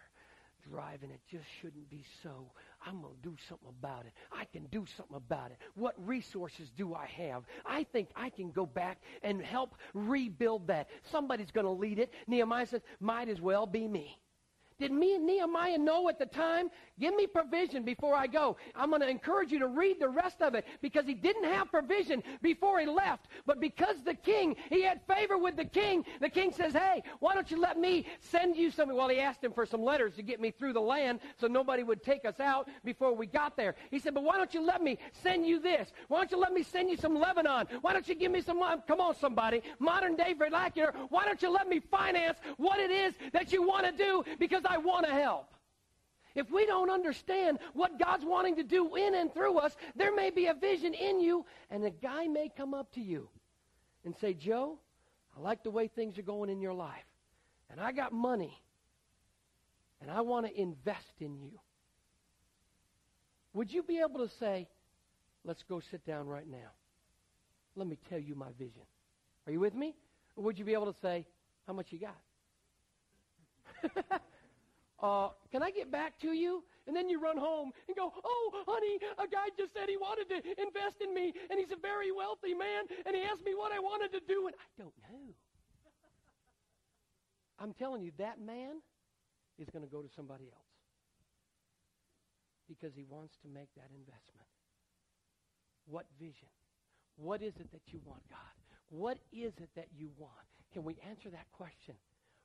[0.69, 1.11] driving.
[1.11, 2.51] It just shouldn't be so.
[2.87, 4.13] I'm going to do something about it.
[4.31, 5.57] I can do something about it.
[5.75, 7.43] What resources do I have?
[7.65, 10.89] I think I can go back and help rebuild that.
[11.11, 12.13] Somebody's going to lead it.
[12.27, 14.17] Nehemiah says, might as well be me.
[14.79, 16.69] Did me and Nehemiah know at the time?
[16.99, 18.57] Give me provision before I go.
[18.75, 21.71] I'm going to encourage you to read the rest of it because he didn't have
[21.71, 23.27] provision before he left.
[23.45, 27.33] But because the king, he had favor with the king, the king says, hey, why
[27.33, 28.95] don't you let me send you something?
[28.95, 31.83] Well, he asked him for some letters to get me through the land so nobody
[31.83, 33.75] would take us out before we got there.
[33.89, 35.91] He said, but why don't you let me send you this?
[36.07, 37.67] Why don't you let me send you some Lebanon?
[37.81, 41.41] Why don't you give me some, uh, come on somebody, modern day vernacular, why don't
[41.41, 45.05] you let me finance what it is that you want to do because I want
[45.05, 45.53] to help.
[46.35, 50.29] If we don't understand what God's wanting to do in and through us, there may
[50.29, 53.27] be a vision in you, and a guy may come up to you
[54.05, 54.77] and say, Joe,
[55.35, 57.07] I like the way things are going in your life,
[57.71, 58.55] and I got money,
[59.99, 61.59] and I want to invest in you.
[63.53, 64.67] Would you be able to say,
[65.43, 66.69] let's go sit down right now?
[67.75, 68.83] Let me tell you my vision.
[69.47, 69.95] Are you with me?
[70.35, 71.25] Or would you be able to say,
[71.65, 72.15] how much you got?
[74.99, 76.63] uh, can I get back to you?
[76.87, 80.29] And then you run home and go, oh, honey, a guy just said he wanted
[80.29, 83.71] to invest in me, and he's a very wealthy man, and he asked me what
[83.71, 85.35] I wanted to do, and I don't know.
[87.59, 88.81] I'm telling you, that man
[89.57, 90.77] is going to go to somebody else
[92.67, 94.47] because he wants to make that investment.
[95.87, 96.49] What vision?
[97.15, 98.37] What is it that you want, God?
[98.89, 100.31] What is it that you want?
[100.73, 101.95] Can we answer that question?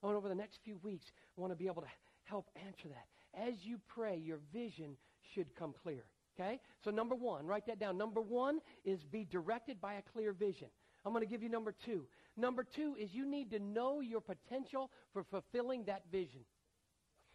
[0.03, 1.89] Oh, and over the next few weeks, I want to be able to
[2.25, 3.07] help answer that.
[3.49, 4.97] As you pray, your vision
[5.35, 6.05] should come clear.
[6.39, 6.61] Okay?
[6.85, 7.99] So number one, write that down.
[7.99, 10.69] Number one is be directed by a clear vision.
[11.05, 12.07] I'm going to give you number two.
[12.37, 16.41] Number two is you need to know your potential for fulfilling that vision.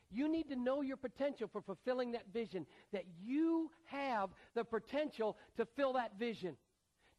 [0.10, 5.38] You need to know your potential for fulfilling that vision, that you have the potential
[5.58, 6.56] to fill that vision.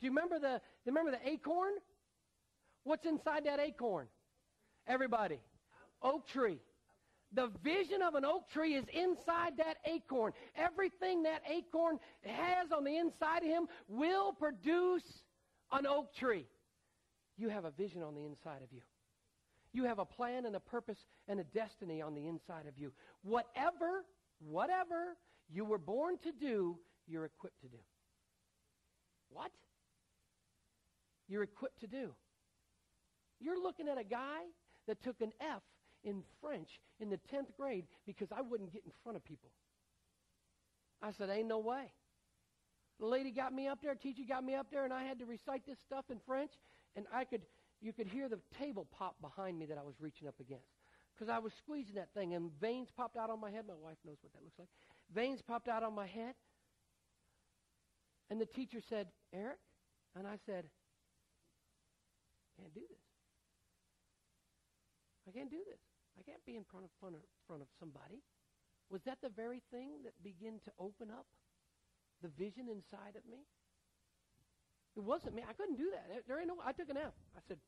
[0.00, 1.72] Do you remember the, remember the acorn?
[2.84, 4.06] What's inside that acorn?
[4.86, 5.38] Everybody.
[6.02, 6.60] Oak tree.
[7.32, 10.32] The vision of an oak tree is inside that acorn.
[10.56, 15.04] Everything that acorn has on the inside of him will produce
[15.72, 16.46] an oak tree.
[17.36, 18.80] You have a vision on the inside of you.
[19.72, 22.92] You have a plan and a purpose and a destiny on the inside of you.
[23.22, 24.04] Whatever,
[24.40, 25.16] whatever
[25.50, 27.78] you were born to do, you're equipped to do.
[29.28, 29.50] What?
[31.28, 32.14] You're equipped to do.
[33.38, 34.40] You're looking at a guy
[34.86, 35.62] that took an F
[36.04, 39.50] in French in the 10th grade because I wouldn't get in front of people.
[41.02, 41.92] I said, ain't no way.
[42.98, 45.24] The lady got me up there, teacher got me up there, and I had to
[45.24, 46.50] recite this stuff in French,
[46.96, 47.42] and I could,
[47.80, 50.66] you could hear the table pop behind me that I was reaching up against.
[51.14, 53.64] Because I was squeezing that thing, and veins popped out on my head.
[53.66, 54.68] My wife knows what that looks like.
[55.14, 56.34] Veins popped out on my head.
[58.30, 59.58] And the teacher said, Eric?
[60.16, 60.64] And I said,
[62.58, 62.98] can't do this.
[65.28, 65.80] I can't do this.
[66.18, 68.18] I can't be in front of, front of, front of somebody.
[68.90, 71.26] Was that the very thing that began to open up
[72.22, 73.46] the vision inside of me?
[74.96, 75.44] It wasn't me.
[75.48, 76.26] I couldn't do that.
[76.26, 76.56] There ain't no.
[76.64, 77.14] I took an F.
[77.36, 77.58] I said,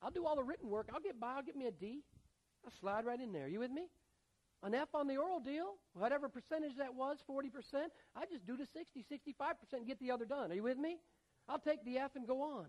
[0.00, 0.90] I'll do all the written work.
[0.94, 1.34] I'll get by.
[1.34, 2.04] I'll get me a D.
[2.64, 3.48] I'll slide right in there.
[3.48, 3.88] You with me?
[4.62, 7.50] An F on the oral deal, whatever percentage that was, 40%,
[8.14, 10.52] I just do the 60, 65% and get the other done.
[10.52, 10.98] Are you with me?
[11.48, 12.66] I'll take the F and go on.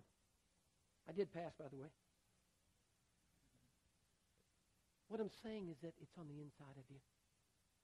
[1.08, 1.90] I did pass, by the way.
[5.14, 6.98] What I'm saying is that it's on the inside of you.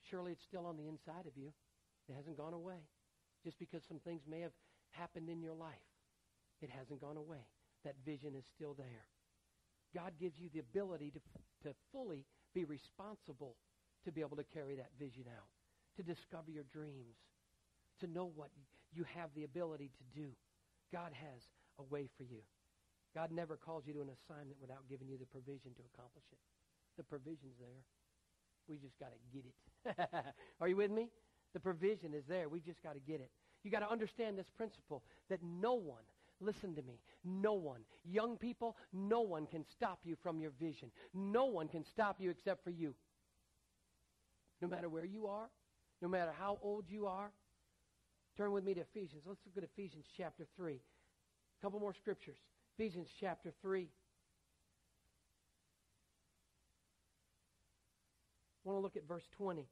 [0.09, 1.53] Surely it's still on the inside of you.
[2.09, 2.81] It hasn't gone away.
[3.45, 4.57] Just because some things may have
[4.97, 5.93] happened in your life,
[6.57, 7.45] it hasn't gone away.
[7.85, 9.05] That vision is still there.
[9.93, 11.21] God gives you the ability to,
[11.69, 12.25] to fully
[12.57, 13.53] be responsible
[14.05, 15.53] to be able to carry that vision out,
[15.97, 17.13] to discover your dreams,
[18.01, 18.49] to know what
[18.91, 20.33] you have the ability to do.
[20.91, 21.45] God has
[21.77, 22.41] a way for you.
[23.13, 26.41] God never calls you to an assignment without giving you the provision to accomplish it.
[26.99, 27.81] The provision's there.
[28.67, 30.25] We just got to get it.
[30.61, 31.07] Are you with me?
[31.53, 32.49] The provision is there.
[32.49, 33.31] We just got to get it.
[33.63, 36.03] You got to understand this principle that no one,
[36.41, 40.91] listen to me, no one, young people, no one can stop you from your vision.
[41.13, 42.93] No one can stop you except for you.
[44.61, 45.49] No matter where you are,
[46.01, 47.31] no matter how old you are.
[48.35, 49.23] Turn with me to Ephesians.
[49.25, 50.73] Let's look at Ephesians chapter 3.
[50.73, 52.39] A couple more scriptures.
[52.77, 53.87] Ephesians chapter 3.
[58.65, 59.67] I want to look at verse 20.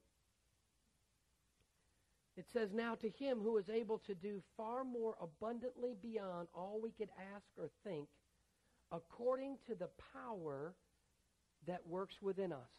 [2.36, 6.80] It says, Now to him who is able to do far more abundantly beyond all
[6.82, 8.08] we could ask or think,
[8.92, 10.74] according to the power
[11.66, 12.70] that works within us.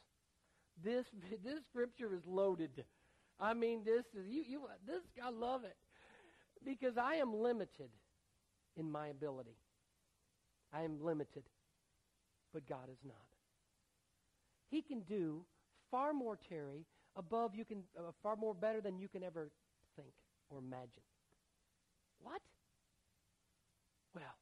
[0.84, 1.06] This,
[1.44, 2.86] this scripture is loaded.
[3.40, 5.76] I mean, this is, you, you, this, I love it.
[6.66, 7.90] Because I am limited
[8.76, 9.58] in my ability.
[10.74, 11.44] I am limited.
[12.54, 13.16] But God is not.
[14.70, 15.46] He can do
[15.92, 19.52] far more, Terry, above you can, uh, far more better than you can ever
[19.96, 20.14] think
[20.50, 21.04] or imagine.
[22.22, 22.42] What?
[24.16, 24.38] Well,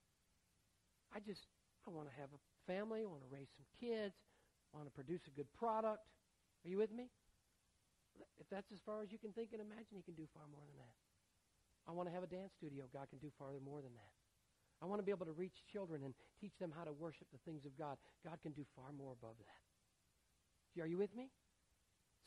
[1.14, 1.48] I just,
[1.88, 4.16] I want to have a family, I want to raise some kids,
[4.74, 6.04] I want to produce a good product.
[6.66, 7.10] Are you with me?
[8.40, 10.64] If that's as far as you can think and imagine, He can do far more
[10.66, 10.96] than that.
[11.88, 12.86] I want to have a dance studio.
[12.92, 14.14] God can do far more than that.
[14.82, 17.42] I want to be able to reach children and teach them how to worship the
[17.46, 17.98] things of God.
[18.24, 19.67] God can do far more above that.
[20.82, 21.30] Are you with me?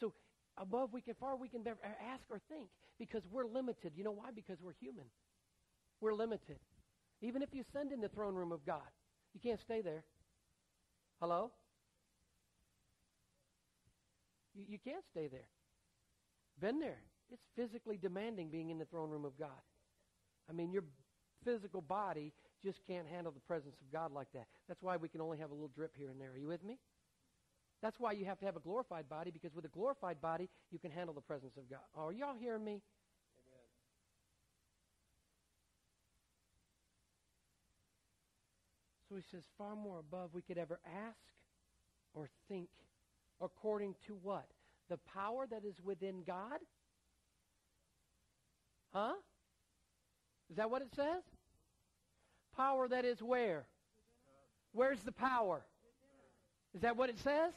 [0.01, 0.13] So
[0.57, 3.93] above we can far we can ask or think because we're limited.
[3.97, 4.31] You know why?
[4.35, 5.07] Because we're human.
[6.01, 6.59] We're limited.
[7.23, 8.89] Even if you send in the throne room of God,
[9.35, 10.05] you can't stay there.
[11.21, 11.51] Hello?
[14.55, 15.49] You, you can't stay there.
[16.61, 16.99] Been there.
[17.31, 19.51] It's physically demanding being in the throne room of God.
[20.49, 20.85] I mean, your
[21.45, 22.33] physical body
[22.63, 24.47] just can't handle the presence of God like that.
[24.69, 26.33] That's why we can only have a little drip here and there.
[26.33, 26.79] Are you with me?
[27.83, 30.79] That's why you have to have a glorified body, because with a glorified body, you
[30.79, 31.81] can handle the presence of God.
[31.95, 32.83] Are y'all hearing me?
[39.09, 41.16] So he says, far more above we could ever ask
[42.14, 42.69] or think,
[43.40, 44.47] according to what?
[44.88, 46.59] The power that is within God?
[48.93, 49.14] Huh?
[50.49, 51.23] Is that what it says?
[52.57, 53.66] Power that is where?
[54.73, 55.62] Where's the power?
[56.75, 57.53] Is that what it says?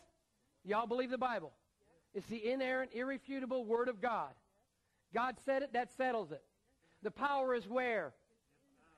[0.64, 1.52] Y'all believe the Bible?
[2.14, 4.34] It's the inerrant, irrefutable Word of God.
[5.14, 6.44] God said it, that settles it.
[7.04, 8.14] The power is where?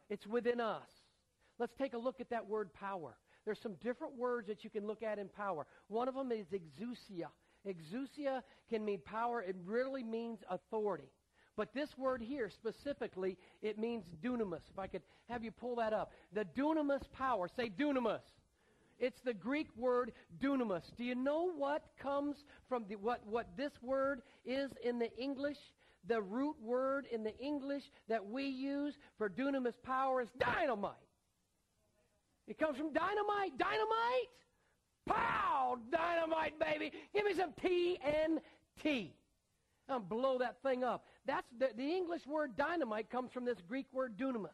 [0.10, 0.90] It's within us.
[1.58, 3.18] Let's take a look at that word power.
[3.46, 5.66] There's some different words that you can look at in power.
[5.88, 7.28] One of them is exousia.
[7.68, 9.42] Exousia can mean power.
[9.42, 11.12] It really means authority.
[11.56, 14.70] But this word here specifically, it means dunamis.
[14.70, 16.12] If I could have you pull that up.
[16.34, 17.48] The dunamis power.
[17.56, 18.20] Say dunamis.
[19.00, 20.84] It's the Greek word dunamis.
[20.98, 22.38] Do you know what comes
[22.70, 25.58] from the, what, what this word is in the English?
[26.08, 30.94] The root word in the English that we use for dunamis power is dynamite.
[32.48, 33.58] It comes from dynamite.
[33.58, 34.30] Dynamite!
[35.08, 35.78] Pow!
[35.92, 36.92] Dynamite, baby!
[37.14, 39.12] Give me some TNT.
[39.90, 41.06] I'll blow that thing up.
[41.26, 44.50] That's the, the English word dynamite comes from this Greek word dunamis.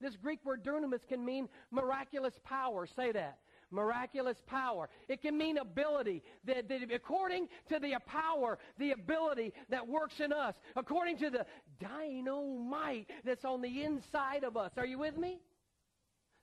[0.00, 2.86] This Greek word dunamis can mean miraculous power.
[2.86, 3.38] Say that
[3.72, 4.88] miraculous power.
[5.08, 6.22] It can mean ability.
[6.44, 11.46] That, that according to the power, the ability that works in us, according to the
[11.80, 14.72] dynamite that's on the inside of us.
[14.76, 15.40] Are you with me?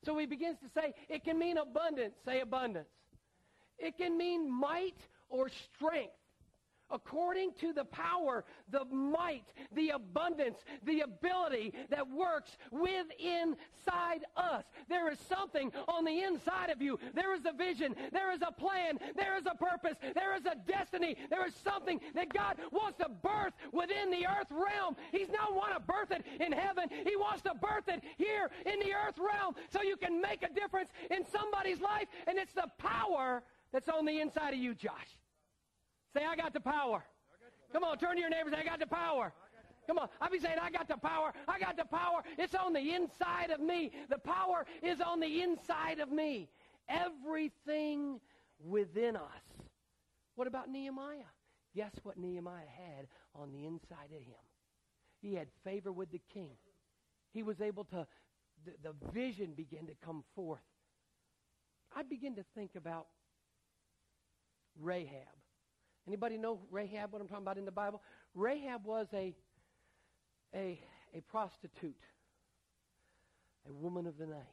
[0.06, 2.16] So he begins to say it can mean abundance.
[2.26, 2.90] Say abundance.
[3.78, 4.98] It can mean might
[5.30, 6.14] or strength
[6.92, 13.56] according to the power, the might, the abundance, the ability that works within
[13.90, 14.66] inside us.
[14.88, 17.00] There is something on the inside of you.
[17.14, 17.96] There is a vision.
[18.12, 19.00] There is a plan.
[19.16, 19.98] There is a purpose.
[20.14, 21.16] There is a destiny.
[21.30, 24.96] There is something that God wants to birth within the earth realm.
[25.12, 26.90] He's not want to birth it in heaven.
[27.06, 30.54] He wants to birth it here in the earth realm so you can make a
[30.54, 32.08] difference in somebody's life.
[32.28, 35.19] And it's the power that's on the inside of you, Josh.
[36.14, 37.04] Say, I got the power.
[37.72, 38.54] Come on, turn to your neighbors.
[38.58, 39.32] I got the power.
[39.86, 40.10] Come on.
[40.22, 41.34] I'll be saying, I got the power.
[41.48, 42.22] I got the power.
[42.38, 43.92] It's on the inside of me.
[44.10, 46.50] The power is on the inside of me.
[46.88, 48.20] Everything
[48.64, 49.24] within us.
[50.36, 51.30] What about Nehemiah?
[51.76, 54.36] Guess what Nehemiah had on the inside of him?
[55.22, 56.52] He had favor with the king.
[57.32, 58.08] He was able to,
[58.66, 60.62] the, the vision began to come forth.
[61.96, 63.08] I begin to think about
[64.80, 65.39] Rahab.
[66.10, 68.02] Anybody know Rahab, what I'm talking about in the Bible?
[68.36, 69.34] Rahab was a,
[70.54, 70.82] a,
[71.14, 72.02] a prostitute,
[73.70, 74.44] a woman of the night.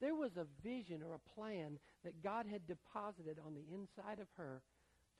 [0.00, 4.28] There was a vision or a plan that God had deposited on the inside of
[4.36, 4.62] her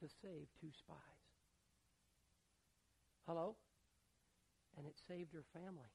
[0.00, 0.96] to save two spies.
[3.26, 3.56] Hello?
[4.76, 5.92] and it saved her family.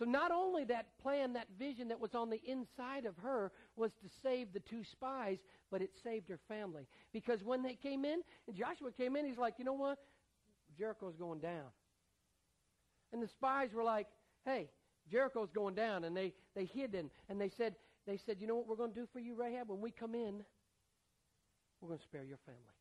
[0.00, 3.90] So not only that plan, that vision that was on the inside of her was
[4.02, 5.36] to save the two spies,
[5.70, 6.86] but it saved her family.
[7.12, 9.98] Because when they came in, and Joshua came in, he's like, you know what?
[10.78, 11.66] Jericho's going down.
[13.12, 14.06] And the spies were like,
[14.46, 14.70] hey,
[15.12, 16.04] Jericho's going down.
[16.04, 17.74] And they, they hid and, and they said,
[18.06, 19.68] they said, you know what we're going to do for you, Rahab?
[19.68, 20.42] When we come in,
[21.82, 22.79] we're going to spare your family.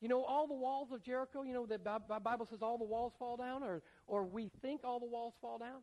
[0.00, 3.12] You know, all the walls of Jericho, you know, the Bible says all the walls
[3.18, 5.82] fall down, or, or we think all the walls fall down.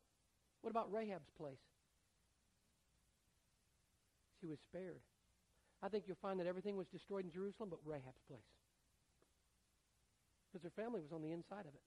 [0.62, 1.62] What about Rahab's place?
[4.42, 5.02] She was spared.
[5.84, 8.42] I think you'll find that everything was destroyed in Jerusalem but Rahab's place.
[10.52, 11.86] Because her family was on the inside of it.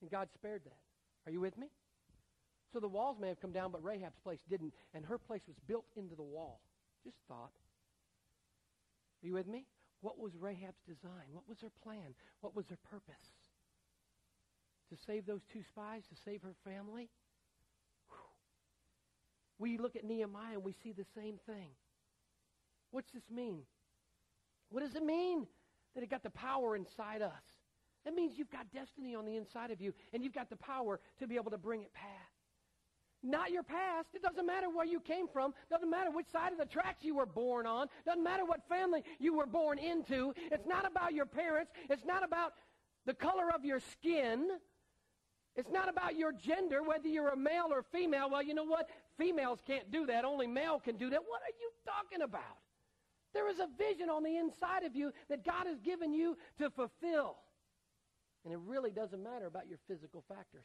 [0.00, 0.78] And God spared that.
[1.26, 1.66] Are you with me?
[2.72, 4.74] So the walls may have come down, but Rahab's place didn't.
[4.94, 6.60] And her place was built into the wall.
[7.02, 7.50] Just thought.
[9.22, 9.66] Are you with me?
[10.00, 11.28] What was Rahab's design?
[11.32, 12.14] What was her plan?
[12.40, 13.22] What was her purpose?
[14.90, 16.02] To save those two spies?
[16.08, 17.10] To save her family?
[19.58, 21.68] We look at Nehemiah and we see the same thing.
[22.90, 23.62] What's this mean?
[24.70, 25.46] What does it mean
[25.94, 27.42] that it got the power inside us?
[28.04, 30.98] That means you've got destiny on the inside of you, and you've got the power
[31.18, 32.08] to be able to bring it past.
[33.22, 34.08] Not your past.
[34.14, 35.52] It doesn't matter where you came from.
[35.70, 37.88] Doesn't matter which side of the tracks you were born on.
[38.06, 40.32] Doesn't matter what family you were born into.
[40.50, 41.70] It's not about your parents.
[41.90, 42.54] It's not about
[43.04, 44.48] the color of your skin.
[45.54, 48.30] It's not about your gender, whether you're a male or female.
[48.30, 48.88] Well, you know what?
[49.18, 50.24] Females can't do that.
[50.24, 51.20] Only male can do that.
[51.20, 52.56] What are you talking about?
[53.34, 56.70] There is a vision on the inside of you that God has given you to
[56.70, 57.36] fulfill.
[58.44, 60.64] And it really doesn't matter about your physical factors.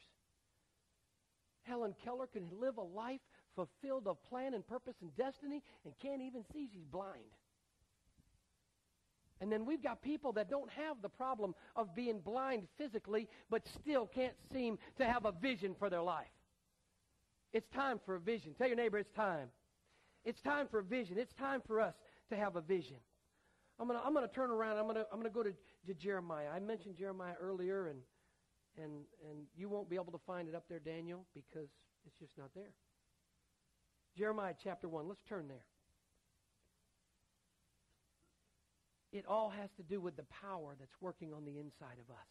[1.66, 3.20] Helen Keller can live a life
[3.54, 7.32] fulfilled of plan and purpose and destiny and can't even see she's blind.
[9.40, 13.66] And then we've got people that don't have the problem of being blind physically, but
[13.80, 16.26] still can't seem to have a vision for their life.
[17.52, 18.54] It's time for a vision.
[18.56, 19.48] Tell your neighbor it's time.
[20.24, 21.18] It's time for a vision.
[21.18, 21.94] It's time for us
[22.30, 22.96] to have a vision.
[23.78, 24.78] I'm gonna I'm gonna turn around.
[24.78, 25.52] I'm gonna I'm gonna go to,
[25.86, 26.48] to Jeremiah.
[26.54, 28.00] I mentioned Jeremiah earlier, and
[28.82, 31.68] and and you won't be able to find it up there, Daniel, because
[32.06, 32.72] it's just not there.
[34.16, 35.08] Jeremiah chapter 1.
[35.08, 35.64] Let's turn there.
[39.12, 42.26] It all has to do with the power that's working on the inside of us.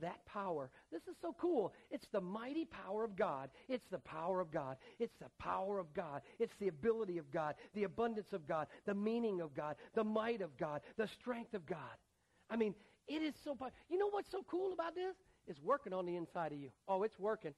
[0.00, 0.70] That power.
[0.92, 1.74] This is so cool.
[1.90, 3.50] It's the mighty power of God.
[3.68, 4.76] It's the power of God.
[5.00, 6.22] It's the power of God.
[6.38, 10.40] It's the ability of God, the abundance of God, the meaning of God, the might
[10.40, 11.78] of God, the strength of God.
[12.48, 12.74] I mean,
[13.08, 13.54] it is so.
[13.54, 13.76] Powerful.
[13.88, 15.16] You know what's so cool about this?
[15.48, 16.70] It's working on the inside of you.
[16.86, 17.54] Oh, it's working.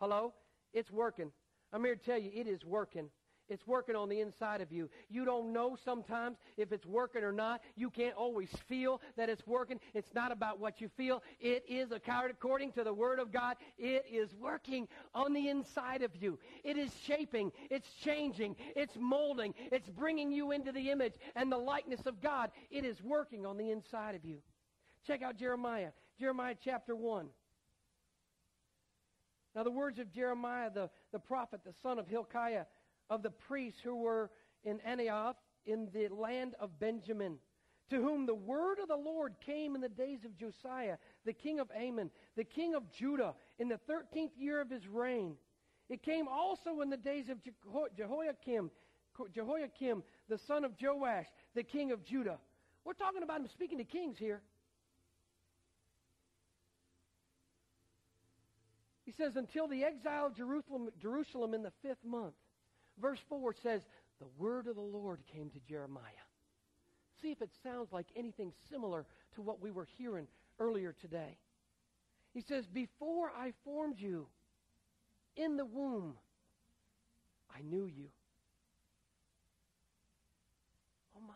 [0.00, 0.34] Hello?
[0.74, 1.30] It's working.
[1.72, 3.08] I'm here to tell you, it is working.
[3.48, 4.88] It's working on the inside of you.
[5.08, 7.60] You don't know sometimes if it's working or not.
[7.74, 9.80] You can't always feel that it's working.
[9.92, 11.22] It's not about what you feel.
[11.40, 16.12] It is, according to the Word of God, it is working on the inside of
[16.20, 16.38] you.
[16.62, 17.50] It is shaping.
[17.70, 18.54] It's changing.
[18.76, 19.54] It's molding.
[19.72, 22.50] It's bringing you into the image and the likeness of God.
[22.70, 24.38] It is working on the inside of you.
[25.06, 25.90] Check out Jeremiah.
[26.20, 27.28] Jeremiah chapter 1.
[29.54, 32.66] Now, the words of Jeremiah, the, the prophet, the son of Hilkiah,
[33.08, 34.30] of the priests who were
[34.62, 37.38] in Anathoth in the land of Benjamin,
[37.88, 41.58] to whom the word of the Lord came in the days of Josiah, the king
[41.58, 45.36] of Ammon, the king of Judah, in the thirteenth year of his reign.
[45.88, 47.38] It came also in the days of
[47.96, 48.70] Jehoiakim,
[49.34, 52.38] Jehoiakim, the son of Joash, the king of Judah.
[52.84, 54.42] We're talking about him speaking to kings here.
[59.10, 62.34] He says, until the exile of Jerusalem, Jerusalem in the fifth month.
[63.02, 63.82] Verse 4 says,
[64.20, 66.04] the word of the Lord came to Jeremiah.
[67.20, 69.04] See if it sounds like anything similar
[69.34, 70.28] to what we were hearing
[70.60, 71.38] earlier today.
[72.34, 74.28] He says, Before I formed you
[75.34, 76.14] in the womb,
[77.52, 78.10] I knew you.
[81.16, 81.34] Oh my.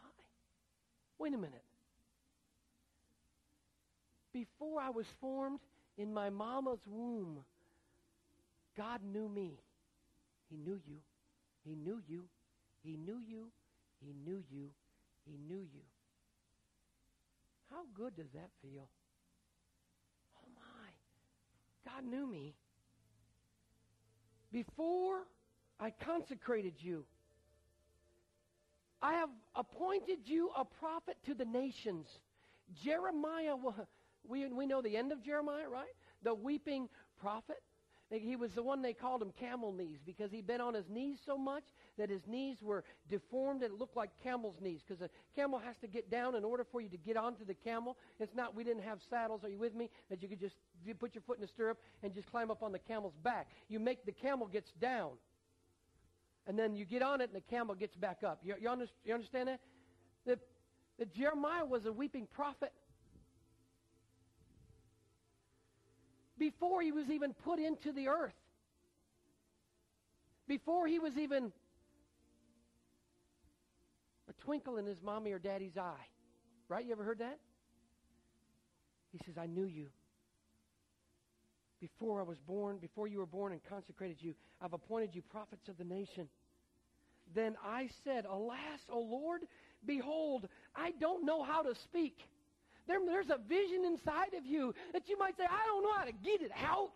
[1.18, 1.64] Wait a minute.
[4.33, 5.59] Before I was formed
[5.99, 7.41] in my mama's womb,
[8.77, 9.61] God knew me.
[10.51, 10.97] He knew you.
[11.64, 12.25] He knew you.
[12.83, 13.51] He knew you.
[14.01, 14.70] He knew you.
[15.25, 15.81] He knew you.
[17.70, 18.89] How good does that feel?
[20.37, 21.91] Oh my.
[21.93, 22.55] God knew me.
[24.53, 25.22] Before
[25.81, 27.05] I consecrated you,
[29.03, 32.07] I have appointed you a prophet to the nations.
[32.83, 33.57] Jeremiah,
[34.27, 35.93] we, we know the end of Jeremiah, right?
[36.22, 36.89] The weeping
[37.20, 37.62] prophet.
[38.21, 41.19] He was the one they called him camel knees because he'd been on his knees
[41.25, 41.65] so much
[41.99, 45.77] that his knees were deformed and it looked like camel's knees because a camel has
[45.79, 47.97] to get down in order for you to get onto the camel.
[48.21, 49.91] It's not, we didn't have saddles, are you with me?
[50.11, 52.62] That you could just you put your foot in a stirrup and just climb up
[52.62, 53.49] on the camel's back.
[53.69, 55.12] You make the camel gets down.
[56.47, 58.41] And then you get on it and the camel gets back up.
[58.43, 59.61] You, you, under, you understand that?
[60.27, 60.39] that?
[60.99, 62.73] That Jeremiah was a weeping prophet.
[66.45, 68.34] Before he was even put into the earth,
[70.47, 71.51] before he was even
[74.28, 76.07] a twinkle in his mommy or daddy's eye.
[76.68, 76.84] Right?
[76.84, 77.38] You ever heard that?
[79.12, 79.86] He says, I knew you.
[81.80, 85.68] Before I was born, before you were born and consecrated you, I've appointed you prophets
[85.68, 86.28] of the nation.
[87.34, 89.42] Then I said, Alas, O Lord,
[89.86, 92.18] behold, I don't know how to speak.
[92.87, 96.05] There, there's a vision inside of you that you might say, I don't know how
[96.05, 96.93] to get it out.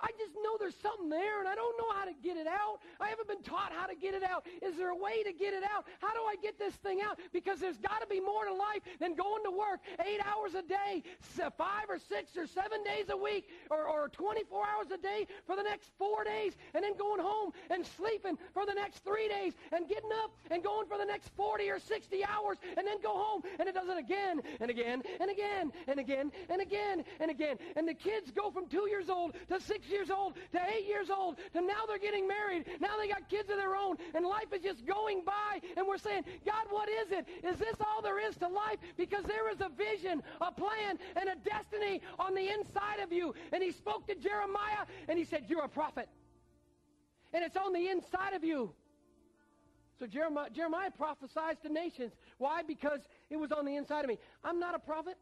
[0.00, 2.78] I just know there's something there and I don't know how to get it out.
[3.00, 4.46] I haven't been taught how to get it out.
[4.62, 5.86] Is there a way to get it out?
[6.00, 7.18] How do I get this thing out?
[7.32, 10.62] Because there's got to be more to life than going to work eight hours a
[10.62, 11.02] day,
[11.58, 15.56] five or six or seven days a week, or, or 24 hours a day for
[15.56, 19.54] the next four days, and then going home and sleeping for the next three days,
[19.72, 23.10] and getting up and going for the next 40 or 60 hours, and then go
[23.10, 27.30] home, and it does it again and again and again and again and again and
[27.30, 27.56] again.
[27.74, 31.10] And the kids go from two years old to six years old to eight years
[31.10, 32.66] old to now they're getting married.
[32.80, 35.98] Now they got kids of their own and life is just going by and we're
[35.98, 37.26] saying, God, what is it?
[37.44, 38.78] Is this all there is to life?
[38.96, 43.34] Because there is a vision, a plan, and a destiny on the inside of you.
[43.52, 46.08] And he spoke to Jeremiah and he said, you're a prophet.
[47.32, 48.72] And it's on the inside of you.
[49.98, 52.12] So Jeremiah, Jeremiah prophesies to nations.
[52.38, 52.62] Why?
[52.62, 54.18] Because it was on the inside of me.
[54.44, 55.16] I'm not a prophet.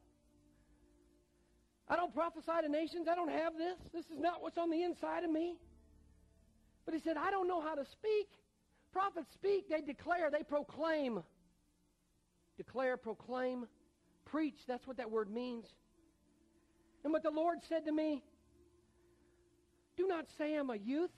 [1.89, 3.07] I don't prophesy to nations.
[3.11, 3.77] I don't have this.
[3.93, 5.57] This is not what's on the inside of me.
[6.85, 8.29] But he said, I don't know how to speak.
[8.93, 11.23] Prophets speak, they declare, they proclaim.
[12.57, 13.67] Declare, proclaim,
[14.25, 14.59] preach.
[14.67, 15.67] That's what that word means.
[17.05, 18.23] And what the Lord said to me,
[19.97, 21.11] do not say I'm a youth,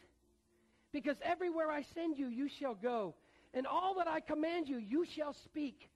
[0.92, 3.14] because everywhere I send you, you shall go.
[3.54, 5.88] And all that I command you, you shall speak.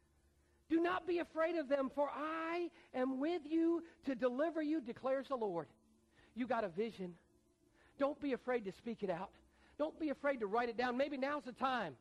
[0.73, 5.27] Do not be afraid of them, for I am with you to deliver you, declares
[5.29, 5.67] the Lord.
[6.35, 7.13] You got a vision.
[7.99, 9.29] Don't be afraid to speak it out.
[9.77, 10.97] Don't be afraid to write it down.
[10.97, 11.95] Maybe now's the time.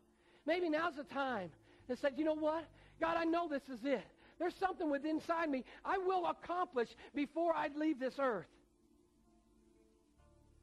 [0.45, 1.49] Maybe now's the time
[1.89, 2.63] to say, you know what?
[3.01, 4.05] God, I know this is it.
[4.39, 8.45] There's something within inside me I will accomplish before I leave this earth.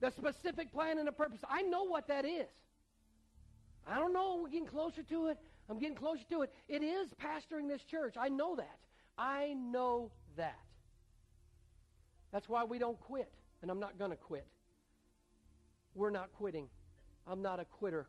[0.01, 1.41] The specific plan and the purpose.
[1.47, 2.49] I know what that is.
[3.87, 4.41] I don't know.
[4.43, 5.39] We're getting closer to it.
[5.69, 6.53] I'm getting closer to it.
[6.69, 8.15] It is pastoring this church.
[8.19, 8.79] I know that.
[9.19, 10.59] I know that.
[12.33, 13.31] That's why we don't quit.
[13.61, 14.47] And I'm not going to quit.
[15.95, 16.69] We're not quitting.
[17.27, 18.07] I'm not a quitter.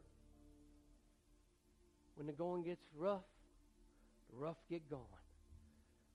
[2.15, 3.23] When the going gets rough,
[4.31, 5.03] the rough get going.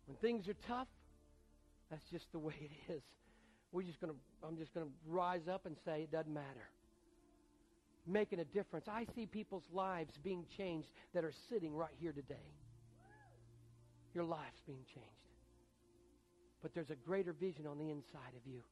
[0.06, 0.88] When things are tough,
[1.90, 3.02] that's just the way it is.
[3.72, 6.70] We're just going to, I'm just going to rise up and say it doesn't matter
[8.06, 8.86] making a difference.
[8.88, 12.52] I see people's lives being changed that are sitting right here today.
[14.14, 15.08] Your life's being changed.
[16.62, 18.62] But there's a greater vision on the inside of you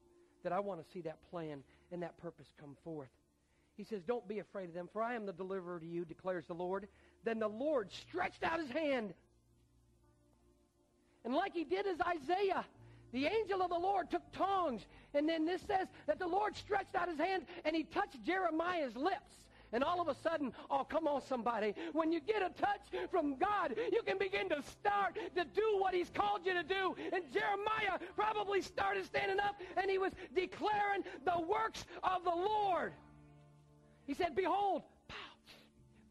[0.44, 3.10] that I want to see that plan and that purpose come forth.
[3.76, 6.44] He says, Don't be afraid of them, for I am the deliverer to you, declares
[6.46, 6.88] the Lord.
[7.24, 9.14] Then the Lord stretched out his hand.
[11.24, 12.64] And like he did as Isaiah,
[13.12, 14.82] the angel of the Lord took tongs.
[15.14, 18.96] And then this says that the Lord stretched out his hand and he touched Jeremiah's
[18.96, 19.38] lips.
[19.74, 21.74] And all of a sudden, oh, come on, somebody.
[21.92, 25.94] When you get a touch from God, you can begin to start to do what
[25.94, 26.94] He's called you to do.
[27.10, 32.92] And Jeremiah probably started standing up and he was declaring the works of the Lord.
[34.06, 34.82] He said, Behold,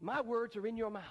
[0.00, 1.04] my words are in your mouth.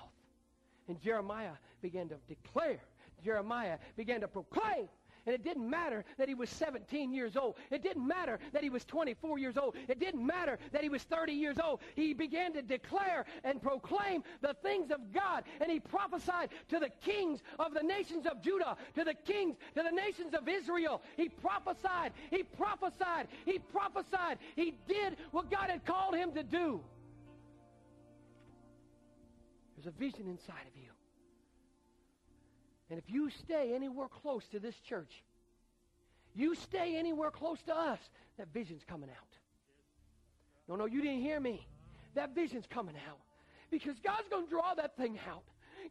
[0.89, 2.81] And Jeremiah began to declare.
[3.23, 4.89] Jeremiah began to proclaim
[5.26, 7.55] and it didn't matter that he was 17 years old.
[7.69, 9.76] It didn't matter that he was 24 years old.
[9.88, 11.80] It didn't matter that he was 30 years old.
[11.95, 15.43] He began to declare and proclaim the things of God.
[15.59, 19.84] And he prophesied to the kings of the nations of Judah, to the kings, to
[19.84, 21.01] the nations of Israel.
[21.17, 22.13] He prophesied.
[22.32, 23.28] He prophesied.
[23.45, 24.39] He prophesied.
[24.55, 26.82] He did what God had called him to do.
[29.76, 30.90] There's a vision inside of you.
[32.91, 35.23] And if you stay anywhere close to this church,
[36.35, 37.99] you stay anywhere close to us,
[38.37, 39.37] that vision's coming out.
[40.67, 41.65] No, no, you didn't hear me.
[42.15, 43.19] That vision's coming out.
[43.69, 45.43] Because God's going to draw that thing out.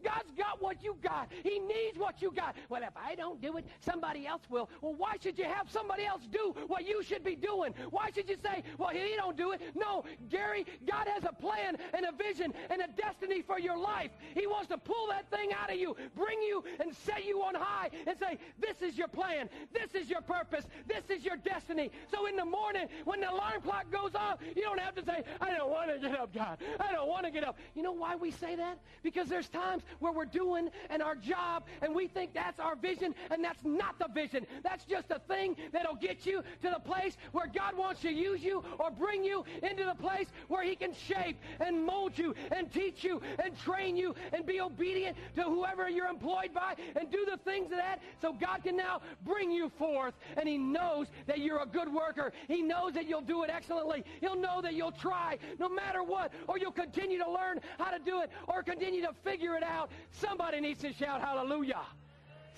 [0.05, 1.29] God's got what you got.
[1.43, 2.57] He needs what you got.
[2.69, 4.69] Well, if I don't do it, somebody else will.
[4.81, 7.75] Well, why should you have somebody else do what you should be doing?
[7.91, 9.61] Why should you say, well, he don't do it?
[9.75, 14.11] No, Gary, God has a plan and a vision and a destiny for your life.
[14.35, 17.55] He wants to pull that thing out of you, bring you and set you on
[17.55, 19.49] high and say, this is your plan.
[19.73, 20.65] This is your purpose.
[20.87, 21.91] This is your destiny.
[22.11, 25.25] So in the morning, when the alarm clock goes off, you don't have to say,
[25.41, 26.59] I don't want to get up, God.
[26.79, 27.59] I don't want to get up.
[27.75, 28.79] You know why we say that?
[29.03, 33.15] Because there's times where we're doing and our job and we think that's our vision
[33.31, 34.47] and that's not the vision.
[34.63, 38.43] That's just a thing that'll get you to the place where God wants to use
[38.43, 42.73] you or bring you into the place where he can shape and mold you and
[42.73, 47.27] teach you and train you and be obedient to whoever you're employed by and do
[47.31, 51.39] the things of that so God can now bring you forth and he knows that
[51.39, 52.33] you're a good worker.
[52.49, 54.05] He knows that you'll do it excellently.
[54.21, 57.99] He'll know that you'll try no matter what or you'll continue to learn how to
[57.99, 59.70] do it or continue to figure it out.
[60.11, 61.81] Somebody needs to shout hallelujah.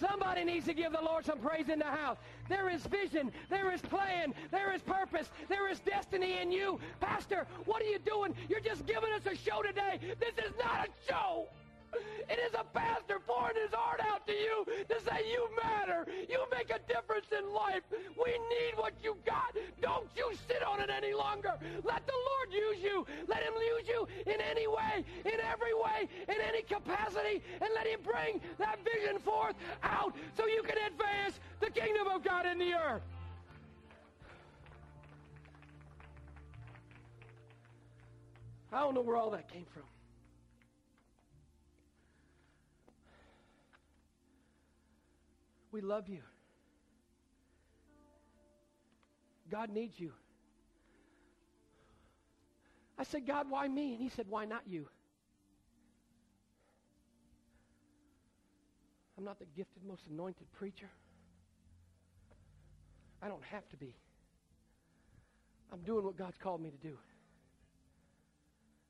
[0.00, 2.16] Somebody needs to give the Lord some praise in the house.
[2.48, 3.30] There is vision.
[3.48, 4.34] There is plan.
[4.50, 5.30] There is purpose.
[5.48, 6.80] There is destiny in you.
[7.00, 8.34] Pastor, what are you doing?
[8.48, 10.00] You're just giving us a show today.
[10.18, 11.46] This is not a show.
[11.94, 16.06] It is a pastor pouring his heart out to you to say you matter.
[16.28, 17.82] You make a difference in life.
[18.16, 19.54] We need what you got.
[19.80, 21.54] Don't you sit on it any longer.
[21.84, 23.06] Let the Lord use you.
[23.28, 27.86] Let him use you in any way, in every way, in any capacity, and let
[27.86, 32.58] him bring that vision forth out so you can advance the kingdom of God in
[32.58, 33.02] the earth.
[38.72, 39.82] I don't know where all that came from.
[45.72, 46.20] We love you.
[49.50, 50.12] God needs you.
[52.98, 53.94] I said, God, why me?
[53.94, 54.86] And he said, why not you?
[59.18, 60.90] I'm not the gifted, most anointed preacher.
[63.22, 63.94] I don't have to be.
[65.72, 66.98] I'm doing what God's called me to do.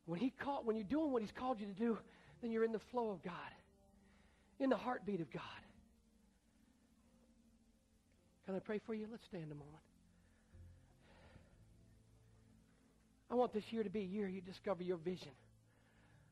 [0.06, 1.98] When he called, when you're doing what he's called you to do,
[2.40, 3.34] then you're in the flow of God,
[4.58, 5.42] in the heartbeat of God.
[8.46, 9.06] Can I pray for you?
[9.10, 9.82] Let's stand a moment.
[13.30, 15.30] I want this year to be a year you discover your vision.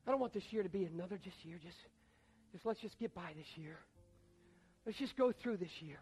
[0.05, 1.57] I don't want this year to be another just year.
[1.63, 1.77] Just,
[2.51, 3.77] just let's just get by this year.
[4.85, 5.99] Let's just go through this year.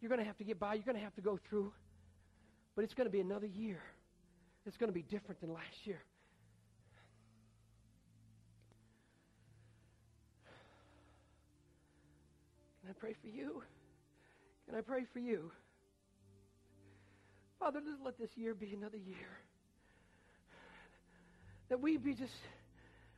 [0.00, 0.74] You're going to have to get by.
[0.74, 1.72] You're going to have to go through.
[2.74, 3.80] But it's going to be another year.
[4.66, 6.00] It's going to be different than last year.
[12.80, 13.62] Can I pray for you?
[14.72, 15.52] Can I pray for you?
[17.60, 19.28] Father, let this year be another year.
[21.68, 22.32] That we be just,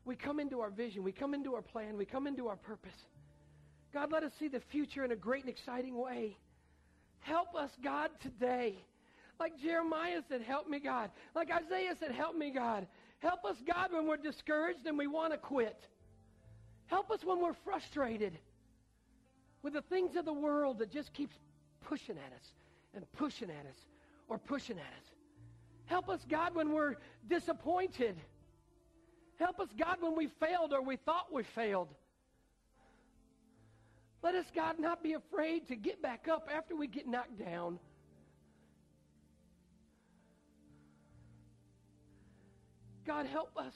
[0.04, 2.96] we come into our vision, we come into our plan, we come into our purpose.
[3.92, 6.36] God, let us see the future in a great and exciting way.
[7.20, 8.74] Help us, God, today.
[9.38, 11.12] Like Jeremiah said, help me, God.
[11.36, 12.88] Like Isaiah said, help me, God.
[13.20, 15.86] Help us, God, when we're discouraged and we want to quit.
[16.86, 18.36] Help us when we're frustrated
[19.64, 21.34] with the things of the world that just keeps
[21.80, 22.52] pushing at us
[22.94, 23.78] and pushing at us
[24.28, 25.10] or pushing at us.
[25.86, 26.96] Help us, God, when we're
[27.28, 28.14] disappointed.
[29.38, 31.88] Help us, God, when we failed or we thought we failed.
[34.22, 37.78] Let us, God, not be afraid to get back up after we get knocked down.
[43.06, 43.74] God, help us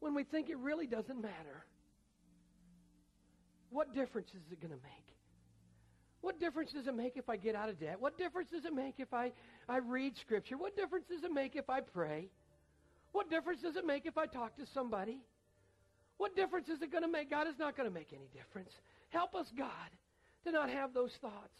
[0.00, 1.66] when we think it really doesn't matter.
[3.74, 5.08] What difference is it going to make?
[6.20, 7.96] What difference does it make if I get out of debt?
[7.98, 9.32] What difference does it make if I,
[9.68, 10.56] I read Scripture?
[10.56, 12.30] What difference does it make if I pray?
[13.10, 15.18] What difference does it make if I talk to somebody?
[16.18, 17.30] What difference is it going to make?
[17.30, 18.70] God is not going to make any difference.
[19.08, 19.90] Help us, God,
[20.44, 21.58] to not have those thoughts.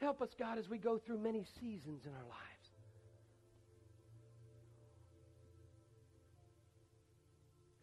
[0.00, 2.70] Help us, God, as we go through many seasons in our lives.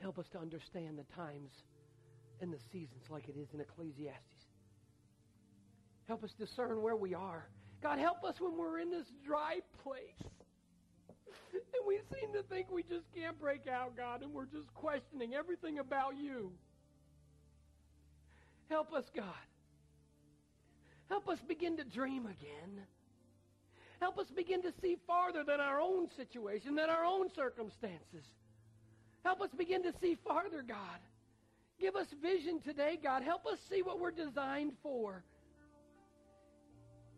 [0.02, 1.52] Help us to understand the times
[2.42, 4.46] and the seasons like it is in Ecclesiastes.
[6.08, 7.48] Help us discern where we are.
[7.82, 10.32] God, help us when we're in this dry place.
[11.54, 15.34] And we seem to think we just can't break out, God, and we're just questioning
[15.34, 16.52] everything about you.
[18.70, 19.26] Help us, God.
[21.10, 22.84] Help us begin to dream again.
[24.00, 28.26] Help us begin to see farther than our own situation, than our own circumstances.
[29.24, 31.00] Help us begin to see farther, God.
[31.80, 33.24] Give us vision today, God.
[33.24, 35.24] Help us see what we're designed for.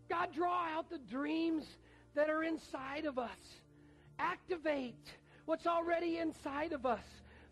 [0.09, 1.65] God, draw out the dreams
[2.15, 3.29] that are inside of us.
[4.19, 4.95] Activate
[5.45, 7.03] what's already inside of us.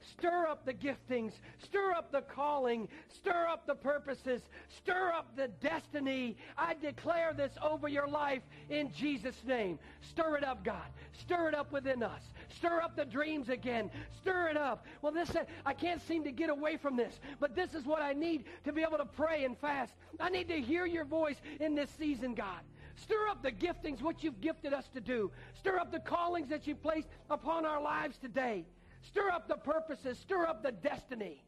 [0.01, 1.33] Stir up the giftings.
[1.63, 2.87] Stir up the calling.
[3.13, 4.41] Stir up the purposes.
[4.77, 6.37] Stir up the destiny.
[6.57, 9.79] I declare this over your life in Jesus' name.
[10.01, 10.87] Stir it up, God.
[11.13, 12.21] Stir it up within us.
[12.57, 13.91] Stir up the dreams again.
[14.21, 14.85] Stir it up.
[15.01, 15.31] Well, this
[15.65, 18.73] I can't seem to get away from this, but this is what I need to
[18.73, 19.93] be able to pray and fast.
[20.19, 22.61] I need to hear your voice in this season, God.
[22.95, 25.31] Stir up the giftings, what you've gifted us to do.
[25.57, 28.65] Stir up the callings that you've placed upon our lives today.
[29.01, 30.17] Stir up the purposes.
[30.19, 31.43] Stir up the destiny.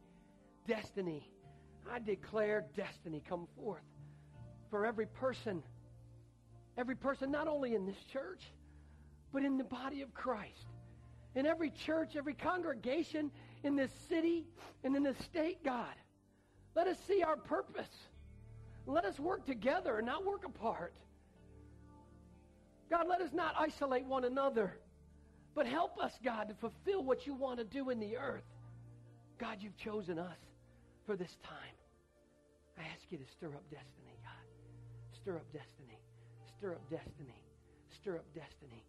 [0.67, 1.29] Destiny.
[1.91, 3.83] I declare destiny come forth
[4.69, 5.63] for every person.
[6.77, 8.41] Every person, not only in this church,
[9.33, 10.67] but in the body of Christ.
[11.35, 13.31] In every church, every congregation
[13.63, 14.45] in this city
[14.83, 15.93] and in this state, God.
[16.75, 17.89] Let us see our purpose.
[18.85, 20.93] Let us work together and not work apart.
[22.89, 24.77] God, let us not isolate one another,
[25.55, 28.43] but help us, God, to fulfill what you want to do in the earth.
[29.39, 30.37] God, you've chosen us
[31.05, 31.75] for this time.
[32.77, 34.45] I ask you to stir up destiny, God.
[35.21, 35.99] Stir up destiny.
[36.57, 37.43] Stir up destiny.
[38.01, 38.83] Stir up destiny.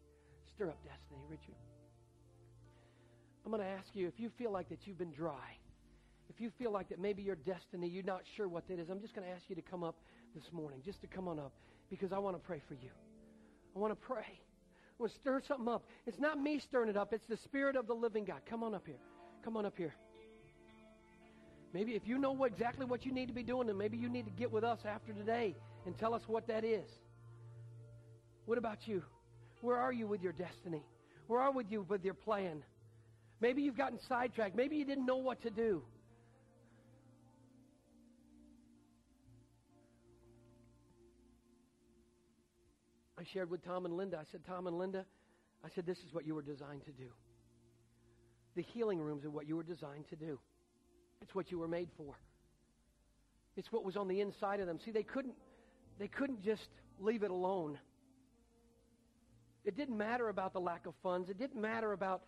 [0.55, 1.57] Stir up destiny, Richard.
[3.45, 5.57] I'm going to ask you if you feel like that you've been dry,
[6.31, 9.01] if you feel like that maybe your destiny, you're not sure what that is, I'm
[9.01, 9.97] just going to ask you to come up
[10.35, 11.53] this morning, just to come on up,
[11.91, 12.91] because I want to pray for you.
[13.75, 14.41] I want to pray.
[15.03, 15.83] Want stir something up.
[16.07, 17.13] It's not me stirring it up.
[17.13, 18.41] It's the Spirit of the living God.
[18.49, 19.01] Come on up here.
[19.45, 19.97] Come on up here.
[21.75, 24.27] Maybe if you know exactly what you need to be doing, then maybe you need
[24.27, 26.89] to get with us after today and tell us what that is.
[28.47, 29.03] What about you?
[29.61, 30.85] Where are you with your destiny?
[31.27, 32.63] Where are you with your plan?
[33.41, 34.55] Maybe you've gotten sidetracked.
[34.55, 35.83] Maybe you didn't know what to do.
[43.23, 44.19] I shared with Tom and Linda.
[44.21, 45.05] I said, Tom and Linda,
[45.65, 47.09] I said, this is what you were designed to do.
[48.57, 50.41] The healing rooms are what you were designed to do.
[51.21, 52.19] It's what you were made for.
[53.57, 54.81] It's what was on the inside of them.
[54.85, 55.35] See, they couldn't,
[56.01, 56.69] they couldn't just
[56.99, 57.79] leave it alone.
[59.65, 61.31] It didn't matter about the lack of funds.
[61.31, 62.23] It didn't matter about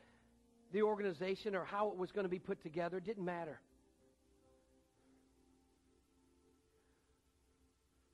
[0.72, 2.98] the organization or how it was going to be put together.
[2.98, 3.58] It didn't matter.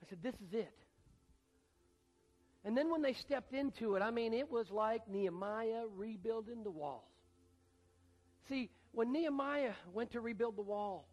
[0.03, 0.73] I said, this is it.
[2.65, 6.71] And then when they stepped into it, I mean, it was like Nehemiah rebuilding the
[6.71, 7.05] walls.
[8.49, 11.09] See, when Nehemiah went to rebuild the wall,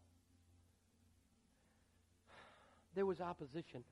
[2.96, 3.84] there was opposition.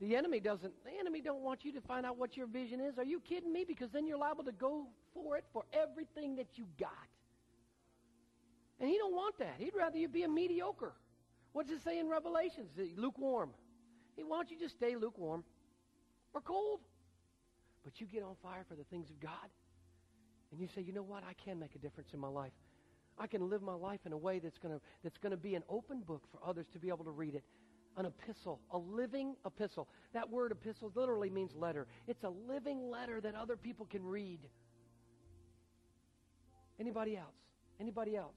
[0.00, 2.98] The enemy doesn't the enemy don't want you to find out what your vision is.
[2.98, 3.64] Are you kidding me?
[3.68, 6.90] Because then you're liable to go for it for everything that you got.
[8.80, 9.56] And he don't want that.
[9.58, 10.94] He'd rather you be a mediocre.
[11.52, 12.70] What does it say in Revelations?
[12.96, 13.50] Lukewarm.
[14.16, 15.44] He wants you to stay lukewarm
[16.34, 16.80] or cold.
[17.84, 19.48] But you get on fire for the things of God.
[20.52, 21.22] And you say, you know what?
[21.24, 22.52] I can make a difference in my life.
[23.18, 25.54] I can live my life in a way that's going to that's going to be
[25.54, 27.44] an open book for others to be able to read it.
[27.96, 29.88] An epistle, a living epistle.
[30.14, 31.86] That word epistle literally means letter.
[32.06, 34.40] It's a living letter that other people can read.
[36.78, 37.34] Anybody else?
[37.78, 38.36] Anybody else?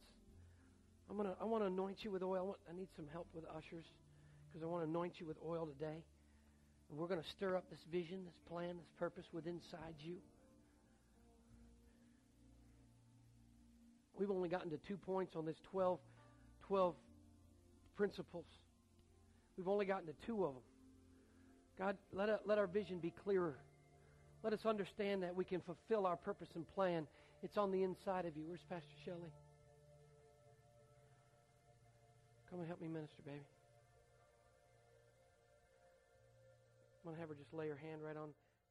[1.10, 2.38] I'm gonna I want to anoint you with oil.
[2.38, 3.86] I, want, I need some help with ushers
[4.54, 6.04] because I want to anoint you with oil today.
[6.90, 10.18] And we're going to stir up this vision, this plan, this purpose within inside you.
[14.20, 15.98] We've only gotten to two points on this 12,
[16.68, 16.94] 12
[17.98, 18.46] principles.
[19.58, 20.64] We've only gotten to two of them.
[21.80, 23.58] God, let, a, let our vision be clearer.
[24.44, 27.08] Let us understand that we can fulfill our purpose and plan.
[27.42, 28.44] It's on the inside of you.
[28.46, 29.34] Where's Pastor Shelley?
[32.52, 33.42] Come and help me minister, baby.
[37.04, 38.30] I'm going to have her just lay her hand right on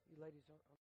[0.09, 0.49] you ladies.